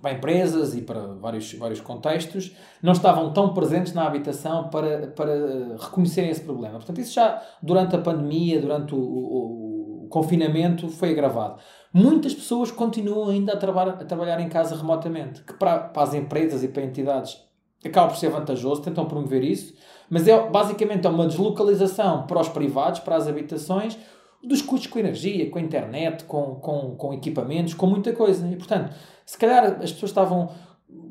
para 0.00 0.12
empresas 0.12 0.74
e 0.74 0.82
para 0.82 1.00
vários, 1.14 1.52
vários 1.54 1.80
contextos, 1.80 2.54
não 2.82 2.92
estavam 2.92 3.32
tão 3.32 3.52
presentes 3.52 3.92
na 3.92 4.06
habitação 4.06 4.68
para, 4.68 5.08
para 5.08 5.76
reconhecerem 5.78 6.30
esse 6.30 6.42
problema. 6.42 6.74
Portanto, 6.74 7.00
isso 7.00 7.14
já 7.14 7.42
durante 7.62 7.96
a 7.96 7.98
pandemia, 7.98 8.60
durante 8.60 8.94
o, 8.94 8.98
o, 8.98 10.04
o 10.04 10.08
confinamento, 10.08 10.88
foi 10.88 11.10
agravado. 11.10 11.60
Muitas 11.92 12.34
pessoas 12.34 12.70
continuam 12.70 13.28
ainda 13.28 13.54
a, 13.54 13.56
traba 13.56 13.82
a 13.90 14.04
trabalhar 14.04 14.40
em 14.40 14.48
casa 14.48 14.76
remotamente, 14.76 15.42
que 15.42 15.54
para, 15.54 15.78
para 15.80 16.02
as 16.02 16.14
empresas 16.14 16.62
e 16.62 16.68
para 16.68 16.82
entidades 16.82 17.47
acaba 17.84 18.08
por 18.08 18.16
ser 18.16 18.30
vantajoso, 18.30 18.82
tentam 18.82 19.06
promover 19.06 19.42
isso, 19.44 19.74
mas 20.10 20.26
é 20.26 20.48
basicamente 20.48 21.06
é 21.06 21.10
uma 21.10 21.26
deslocalização 21.26 22.26
para 22.26 22.40
os 22.40 22.48
privados, 22.48 23.00
para 23.00 23.16
as 23.16 23.28
habitações, 23.28 23.96
dos 24.42 24.62
custos 24.62 24.88
com 24.88 24.98
energia, 24.98 25.50
com 25.50 25.58
internet, 25.58 26.24
com, 26.24 26.56
com, 26.56 26.94
com 26.96 27.12
equipamentos, 27.12 27.74
com 27.74 27.86
muita 27.86 28.12
coisa. 28.12 28.46
E, 28.48 28.56
portanto, 28.56 28.94
se 29.26 29.36
calhar 29.36 29.64
as 29.82 29.92
pessoas 29.92 30.10
estavam 30.10 30.50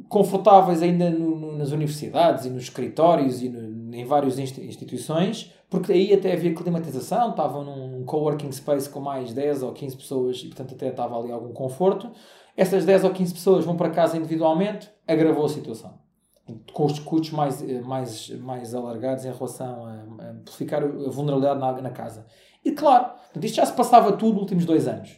confortáveis 0.10 0.82
ainda 0.82 1.10
no, 1.10 1.36
no, 1.36 1.58
nas 1.58 1.72
universidades 1.72 2.46
e 2.46 2.50
nos 2.50 2.64
escritórios 2.64 3.42
e 3.42 3.50
no, 3.50 3.94
em 3.94 4.06
várias 4.06 4.40
instituições, 4.40 5.54
porque 5.70 5.92
aí 5.92 6.14
até 6.14 6.32
havia 6.32 6.54
climatização, 6.54 7.32
estavam 7.32 7.64
num 7.64 8.06
coworking 8.06 8.52
space 8.52 8.90
com 8.90 9.02
mais 9.02 9.34
10 9.34 9.64
ou 9.64 9.74
15 9.74 9.98
pessoas 9.98 10.38
e, 10.38 10.48
portanto, 10.48 10.76
até 10.76 10.88
estava 10.88 11.20
ali 11.20 11.32
algum 11.32 11.52
conforto. 11.52 12.10
Essas 12.56 12.86
10 12.86 13.04
ou 13.04 13.12
15 13.12 13.34
pessoas 13.34 13.66
vão 13.66 13.76
para 13.76 13.90
casa 13.90 14.18
individualmente, 14.18 14.90
agravou 15.06 15.46
a 15.46 15.50
situação. 15.50 16.07
Com 16.72 16.86
os 16.86 17.00
custos 17.00 17.32
mais, 17.32 17.62
mais, 17.86 18.30
mais 18.40 18.74
alargados 18.74 19.26
em 19.26 19.32
relação 19.32 19.86
a, 19.86 20.30
amplificar 20.30 20.84
a 20.84 21.10
vulnerabilidade 21.10 21.60
na, 21.60 21.82
na 21.82 21.90
casa. 21.90 22.26
E 22.64 22.72
claro, 22.72 23.12
isto 23.42 23.56
já 23.56 23.66
se 23.66 23.74
passava 23.74 24.12
tudo 24.14 24.34
nos 24.34 24.42
últimos 24.42 24.66
dois 24.66 24.88
anos. 24.88 25.18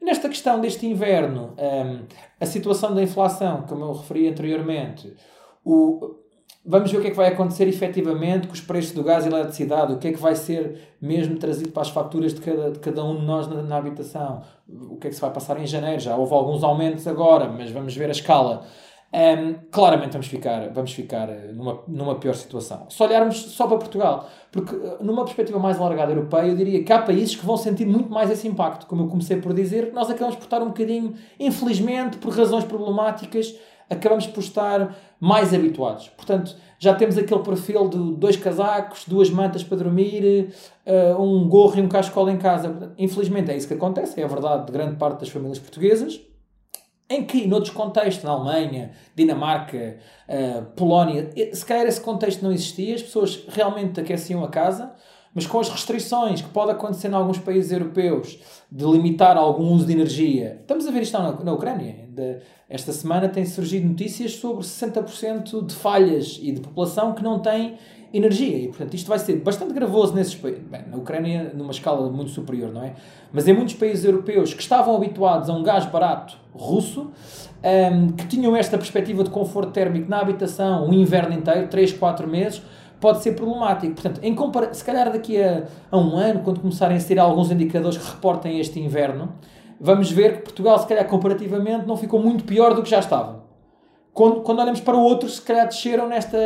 Nesta 0.00 0.28
questão 0.28 0.60
deste 0.60 0.86
inverno, 0.86 1.54
um, 1.58 2.04
a 2.38 2.46
situação 2.46 2.94
da 2.94 3.02
inflação, 3.02 3.62
como 3.62 3.84
eu 3.84 3.92
referi 3.92 4.28
anteriormente, 4.28 5.14
o, 5.64 6.16
vamos 6.64 6.90
ver 6.90 6.98
o 6.98 7.00
que 7.00 7.06
é 7.06 7.10
que 7.10 7.16
vai 7.16 7.28
acontecer 7.28 7.66
efetivamente 7.68 8.46
com 8.46 8.52
os 8.52 8.60
preços 8.60 8.92
do 8.92 9.02
gás 9.02 9.24
e 9.24 9.28
eletricidade, 9.28 9.94
o 9.94 9.98
que 9.98 10.08
é 10.08 10.12
que 10.12 10.20
vai 10.20 10.34
ser 10.34 10.96
mesmo 11.00 11.36
trazido 11.36 11.70
para 11.70 11.82
as 11.82 11.88
faturas 11.88 12.34
de 12.34 12.40
cada, 12.40 12.70
de 12.70 12.78
cada 12.80 13.02
um 13.02 13.16
de 13.18 13.24
nós 13.24 13.48
na, 13.48 13.62
na 13.62 13.76
habitação, 13.76 14.42
o 14.68 14.96
que 14.96 15.06
é 15.06 15.10
que 15.10 15.16
se 15.16 15.22
vai 15.22 15.30
passar 15.30 15.58
em 15.58 15.66
janeiro. 15.66 16.00
Já 16.00 16.16
houve 16.16 16.34
alguns 16.34 16.62
aumentos 16.62 17.06
agora, 17.06 17.48
mas 17.48 17.70
vamos 17.70 17.96
ver 17.96 18.08
a 18.08 18.12
escala. 18.12 18.66
Um, 19.14 19.54
claramente 19.70 20.10
vamos 20.10 20.26
ficar, 20.26 20.70
vamos 20.70 20.92
ficar 20.92 21.28
eh, 21.28 21.52
numa, 21.52 21.84
numa 21.86 22.16
pior 22.16 22.34
situação. 22.34 22.90
Se 22.90 23.00
olharmos 23.00 23.36
só 23.36 23.68
para 23.68 23.76
Portugal, 23.76 24.28
porque 24.50 24.74
eh, 24.74 24.96
numa 25.00 25.24
perspectiva 25.24 25.56
mais 25.56 25.78
alargada 25.78 26.10
europeia, 26.10 26.48
eu 26.48 26.56
diria 26.56 26.82
que 26.82 26.92
há 26.92 27.00
países 27.00 27.36
que 27.36 27.46
vão 27.46 27.56
sentir 27.56 27.86
muito 27.86 28.10
mais 28.10 28.28
esse 28.28 28.48
impacto. 28.48 28.86
Como 28.86 29.04
eu 29.04 29.06
comecei 29.06 29.36
por 29.36 29.54
dizer, 29.54 29.92
nós 29.92 30.10
acabamos 30.10 30.34
por 30.34 30.42
estar 30.42 30.60
um 30.60 30.66
bocadinho, 30.66 31.14
infelizmente, 31.38 32.16
por 32.16 32.36
razões 32.36 32.64
problemáticas, 32.64 33.54
acabamos 33.88 34.26
por 34.26 34.40
estar 34.40 34.96
mais 35.20 35.54
habituados. 35.54 36.08
Portanto, 36.08 36.56
já 36.80 36.92
temos 36.92 37.16
aquele 37.16 37.40
perfil 37.44 37.88
de 37.88 38.16
dois 38.16 38.36
casacos, 38.36 39.04
duas 39.06 39.30
mantas 39.30 39.62
para 39.62 39.76
dormir, 39.76 40.52
uh, 40.84 41.22
um 41.22 41.48
gorro 41.48 41.78
e 41.78 41.80
um 41.80 41.88
cascola 41.88 42.32
em 42.32 42.36
casa. 42.36 42.92
Infelizmente 42.98 43.48
é 43.48 43.56
isso 43.56 43.68
que 43.68 43.74
acontece, 43.74 44.20
é 44.20 44.24
a 44.24 44.28
verdade 44.28 44.66
de 44.66 44.72
grande 44.72 44.96
parte 44.96 45.20
das 45.20 45.28
famílias 45.28 45.60
portuguesas 45.60 46.20
em 47.08 47.24
que, 47.24 47.46
noutros 47.46 47.72
contextos, 47.72 48.24
na 48.24 48.30
Alemanha, 48.30 48.92
Dinamarca, 49.14 49.98
uh, 50.28 50.64
Polónia, 50.74 51.30
se 51.52 51.64
calhar 51.64 51.86
esse 51.86 52.00
contexto 52.00 52.42
não 52.42 52.50
existia, 52.50 52.94
as 52.94 53.02
pessoas 53.02 53.44
realmente 53.48 54.00
aqueciam 54.00 54.42
a 54.42 54.48
casa, 54.48 54.92
mas 55.34 55.46
com 55.46 55.58
as 55.58 55.68
restrições 55.68 56.40
que 56.40 56.48
pode 56.48 56.70
acontecer 56.70 57.08
em 57.08 57.14
alguns 57.14 57.38
países 57.38 57.72
europeus 57.72 58.38
de 58.70 58.84
limitar 58.84 59.36
algum 59.36 59.72
uso 59.72 59.84
de 59.84 59.92
energia. 59.92 60.58
Estamos 60.60 60.86
a 60.86 60.90
ver 60.90 61.02
isto 61.02 61.18
na, 61.18 61.32
na 61.32 61.52
Ucrânia. 61.52 62.08
De, 62.08 62.38
esta 62.68 62.92
semana 62.92 63.28
têm 63.28 63.44
surgido 63.44 63.86
notícias 63.86 64.36
sobre 64.36 64.64
60% 64.64 65.66
de 65.66 65.74
falhas 65.74 66.38
e 66.40 66.52
de 66.52 66.60
população 66.60 67.14
que 67.14 67.22
não 67.22 67.40
tem 67.40 67.76
energia. 68.16 68.56
E, 68.58 68.68
portanto, 68.68 68.94
isto 68.94 69.08
vai 69.08 69.18
ser 69.18 69.36
bastante 69.36 69.72
gravoso 69.72 70.14
nesses 70.14 70.34
países. 70.34 70.62
Bem, 70.62 70.82
na 70.90 70.96
Ucrânia, 70.96 71.52
numa 71.54 71.72
escala 71.72 72.08
muito 72.10 72.30
superior, 72.30 72.72
não 72.72 72.82
é? 72.82 72.94
Mas 73.32 73.48
em 73.48 73.52
muitos 73.52 73.74
países 73.74 74.04
europeus 74.04 74.54
que 74.54 74.62
estavam 74.62 74.94
habituados 74.94 75.50
a 75.50 75.52
um 75.52 75.62
gás 75.62 75.84
barato 75.86 76.36
russo, 76.54 77.10
um, 77.64 78.08
que 78.12 78.26
tinham 78.26 78.54
esta 78.54 78.78
perspectiva 78.78 79.24
de 79.24 79.30
conforto 79.30 79.72
térmico 79.72 80.08
na 80.08 80.20
habitação 80.20 80.88
o 80.88 80.94
inverno 80.94 81.34
inteiro, 81.34 81.66
3, 81.68 81.92
4 81.94 82.28
meses, 82.28 82.62
pode 83.00 83.22
ser 83.22 83.32
problemático. 83.32 83.94
Portanto, 83.94 84.20
em 84.22 84.34
compara 84.34 84.72
se 84.72 84.84
calhar 84.84 85.12
daqui 85.12 85.42
a, 85.42 85.64
a 85.90 85.98
um 85.98 86.16
ano, 86.16 86.40
quando 86.40 86.60
começarem 86.60 86.96
a 86.96 87.00
ser 87.00 87.18
alguns 87.18 87.50
indicadores 87.50 87.98
que 87.98 88.10
reportem 88.10 88.60
este 88.60 88.78
inverno, 88.80 89.32
vamos 89.80 90.10
ver 90.10 90.36
que 90.36 90.42
Portugal, 90.44 90.78
se 90.78 90.86
calhar 90.86 91.06
comparativamente, 91.06 91.86
não 91.86 91.96
ficou 91.96 92.22
muito 92.22 92.44
pior 92.44 92.74
do 92.74 92.82
que 92.82 92.88
já 92.88 93.00
estava. 93.00 93.43
Quando, 94.14 94.42
quando 94.42 94.60
olhamos 94.60 94.80
para 94.80 94.96
outros, 94.96 95.34
se 95.34 95.42
calhar 95.42 95.66
desceram 95.66 96.08
nesta. 96.08 96.38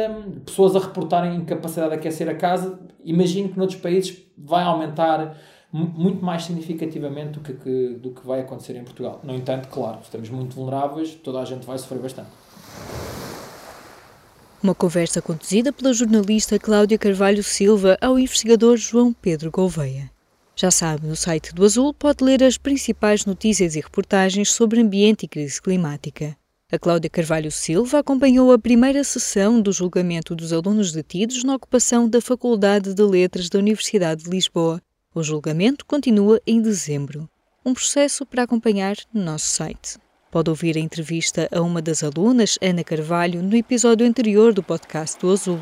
pessoas 0.45 0.75
a 0.75 0.79
reportarem 0.79 1.37
incapacidade 1.37 1.91
de 1.91 1.97
aquecer 1.97 2.27
a 2.29 2.35
casa. 2.35 2.81
Imagino 3.05 3.51
que 3.51 3.59
noutros 3.59 3.79
países 3.79 4.17
vai 4.37 4.65
aumentar 4.65 5.37
muito 5.71 6.25
mais 6.25 6.45
significativamente 6.45 7.33
do 7.33 7.41
que, 7.41 7.53
que, 7.53 7.89
do 8.01 8.11
que 8.13 8.27
vai 8.27 8.41
acontecer 8.41 8.75
em 8.75 8.83
Portugal. 8.83 9.21
No 9.23 9.35
entanto, 9.35 9.69
claro, 9.69 9.99
estamos 10.03 10.31
muito 10.31 10.57
vulneráveis, 10.57 11.15
toda 11.17 11.41
a 11.41 11.45
gente 11.45 11.67
vai 11.67 11.77
sofrer 11.77 12.01
bastante. 12.01 12.31
Uma 14.63 14.75
conversa 14.75 15.21
conduzida 15.21 15.71
pela 15.71 15.93
jornalista 15.93 16.59
Cláudia 16.59 16.97
Carvalho 16.97 17.45
Silva 17.45 17.99
ao 18.01 18.19
investigador 18.19 18.79
João 18.79 19.13
Pedro 19.13 19.51
Gouveia. 19.51 20.11
Já 20.57 20.71
sabe, 20.71 21.07
no 21.07 21.15
site 21.15 21.55
do 21.55 21.65
Azul 21.65 21.93
pode 21.93 22.25
ler 22.25 22.43
as 22.43 22.57
principais 22.57 23.27
notícias 23.27 23.77
e 23.77 23.81
reportagens 23.81 24.51
sobre 24.51 24.81
ambiente 24.81 25.25
e 25.25 25.29
crise 25.29 25.61
climática. 25.61 26.35
A 26.71 26.79
Cláudia 26.79 27.09
Carvalho 27.09 27.51
Silva 27.51 28.01
acompanhou 28.01 28.53
a 28.53 28.59
primeira 28.59 29.03
sessão 29.03 29.59
do 29.59 29.73
julgamento 29.73 30.37
dos 30.37 30.53
alunos 30.53 30.93
detidos 30.93 31.43
na 31.43 31.55
ocupação 31.55 32.07
da 32.07 32.21
Faculdade 32.21 32.93
de 32.93 33.03
Letras 33.03 33.49
da 33.49 33.59
Universidade 33.59 34.25
de 34.25 34.29
Lisboa. 34.29 34.79
O 35.15 35.23
julgamento 35.23 35.87
continua 35.87 36.39
em 36.47 36.61
dezembro. 36.61 37.27
Um 37.65 37.73
processo 37.73 38.27
para 38.27 38.43
acompanhar 38.43 38.97
no 39.15 39.23
nosso 39.25 39.47
site. 39.47 39.97
Pode 40.31 40.51
ouvir 40.51 40.77
a 40.77 40.81
entrevista 40.81 41.49
a 41.51 41.63
uma 41.63 41.81
das 41.81 42.05
alunas, 42.05 42.59
Ana 42.61 42.85
Carvalho, 42.85 43.43
no 43.43 43.57
episódio 43.57 44.07
anterior 44.07 44.53
do 44.53 44.63
podcast 44.63 45.19
do 45.19 45.33
Azul. 45.33 45.59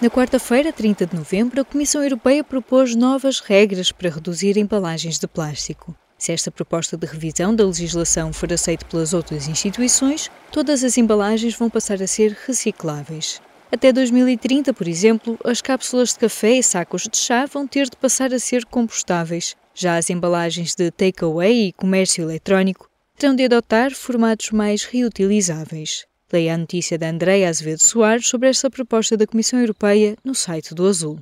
Na 0.00 0.10
quarta-feira, 0.10 0.72
30 0.72 1.06
de 1.06 1.14
novembro, 1.14 1.60
a 1.60 1.64
Comissão 1.64 2.02
Europeia 2.02 2.42
propôs 2.42 2.96
novas 2.96 3.38
regras 3.38 3.92
para 3.92 4.10
reduzir 4.10 4.56
embalagens 4.56 5.16
de 5.20 5.28
plástico. 5.28 5.94
Se 6.22 6.30
esta 6.30 6.52
proposta 6.52 6.96
de 6.96 7.04
revisão 7.04 7.52
da 7.52 7.66
legislação 7.66 8.32
for 8.32 8.52
aceita 8.52 8.84
pelas 8.84 9.12
outras 9.12 9.48
instituições, 9.48 10.30
todas 10.52 10.84
as 10.84 10.96
embalagens 10.96 11.56
vão 11.56 11.68
passar 11.68 12.00
a 12.00 12.06
ser 12.06 12.38
recicláveis. 12.46 13.42
Até 13.72 13.92
2030, 13.92 14.72
por 14.72 14.86
exemplo, 14.86 15.36
as 15.42 15.60
cápsulas 15.60 16.10
de 16.10 16.20
café 16.20 16.52
e 16.52 16.62
sacos 16.62 17.08
de 17.10 17.18
chá 17.18 17.44
vão 17.46 17.66
ter 17.66 17.90
de 17.90 17.96
passar 17.96 18.32
a 18.32 18.38
ser 18.38 18.64
compostáveis. 18.66 19.56
Já 19.74 19.96
as 19.96 20.10
embalagens 20.10 20.76
de 20.76 20.92
takeaway 20.92 21.66
e 21.66 21.72
comércio 21.72 22.22
eletrónico 22.22 22.88
terão 23.18 23.34
de 23.34 23.46
adotar 23.46 23.90
formatos 23.90 24.52
mais 24.52 24.84
reutilizáveis. 24.84 26.06
Leia 26.32 26.54
a 26.54 26.58
notícia 26.58 26.96
da 26.96 27.10
Andréa 27.10 27.48
Azevedo 27.48 27.82
Soares 27.82 28.28
sobre 28.28 28.48
esta 28.48 28.70
proposta 28.70 29.16
da 29.16 29.26
Comissão 29.26 29.58
Europeia 29.58 30.16
no 30.22 30.36
site 30.36 30.72
do 30.72 30.86
Azul. 30.86 31.18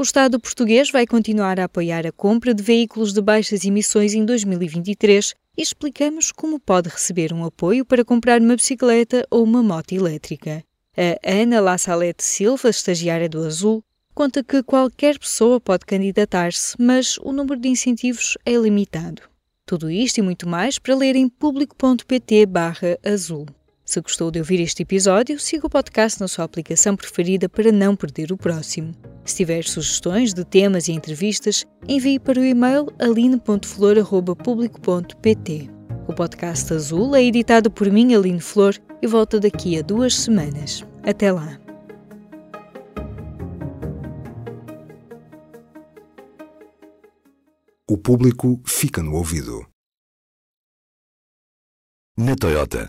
O 0.00 0.02
Estado 0.02 0.40
português 0.40 0.90
vai 0.90 1.06
continuar 1.06 1.60
a 1.60 1.64
apoiar 1.64 2.06
a 2.06 2.12
compra 2.12 2.54
de 2.54 2.62
veículos 2.62 3.12
de 3.12 3.20
baixas 3.20 3.66
emissões 3.66 4.14
em 4.14 4.24
2023 4.24 5.34
e 5.58 5.60
explicamos 5.60 6.32
como 6.32 6.58
pode 6.58 6.88
receber 6.88 7.34
um 7.34 7.44
apoio 7.44 7.84
para 7.84 8.02
comprar 8.02 8.40
uma 8.40 8.56
bicicleta 8.56 9.26
ou 9.30 9.44
uma 9.44 9.62
moto 9.62 9.92
elétrica. 9.92 10.64
A 10.96 11.18
Ana 11.30 11.60
La 11.60 11.76
Salete 11.76 12.24
Silva, 12.24 12.70
estagiária 12.70 13.28
do 13.28 13.44
Azul, 13.44 13.84
conta 14.14 14.42
que 14.42 14.62
qualquer 14.62 15.18
pessoa 15.18 15.60
pode 15.60 15.84
candidatar-se, 15.84 16.74
mas 16.78 17.18
o 17.18 17.30
número 17.30 17.60
de 17.60 17.68
incentivos 17.68 18.38
é 18.46 18.54
limitado. 18.54 19.20
Tudo 19.66 19.90
isto 19.90 20.16
e 20.16 20.22
muito 20.22 20.48
mais 20.48 20.78
para 20.78 20.96
ler 20.96 21.14
em 21.14 21.28
público.pt/azul. 21.28 23.46
Se 23.90 24.00
gostou 24.00 24.30
de 24.30 24.38
ouvir 24.38 24.60
este 24.60 24.84
episódio, 24.84 25.36
siga 25.40 25.66
o 25.66 25.68
podcast 25.68 26.20
na 26.20 26.28
sua 26.28 26.44
aplicação 26.44 26.94
preferida 26.94 27.48
para 27.48 27.72
não 27.72 27.96
perder 27.96 28.30
o 28.30 28.36
próximo. 28.36 28.92
Se 29.24 29.38
tiver 29.38 29.64
sugestões 29.64 30.32
de 30.32 30.44
temas 30.44 30.86
e 30.86 30.92
entrevistas, 30.92 31.66
envie 31.88 32.20
para 32.20 32.38
o 32.38 32.44
e-mail 32.44 32.86
aline.flor.público.pt. 33.00 35.70
O 36.06 36.12
podcast 36.12 36.72
Azul 36.72 37.16
é 37.16 37.24
editado 37.24 37.68
por 37.68 37.90
mim, 37.90 38.14
Aline 38.14 38.40
Flor, 38.40 38.76
e 39.02 39.08
volta 39.08 39.40
daqui 39.40 39.76
a 39.76 39.82
duas 39.82 40.14
semanas. 40.14 40.86
Até 41.02 41.32
lá! 41.32 41.58
O 47.90 47.98
público 47.98 48.62
fica 48.64 49.02
no 49.02 49.16
ouvido. 49.16 49.66
Na 52.16 52.36
Toyota 52.36 52.88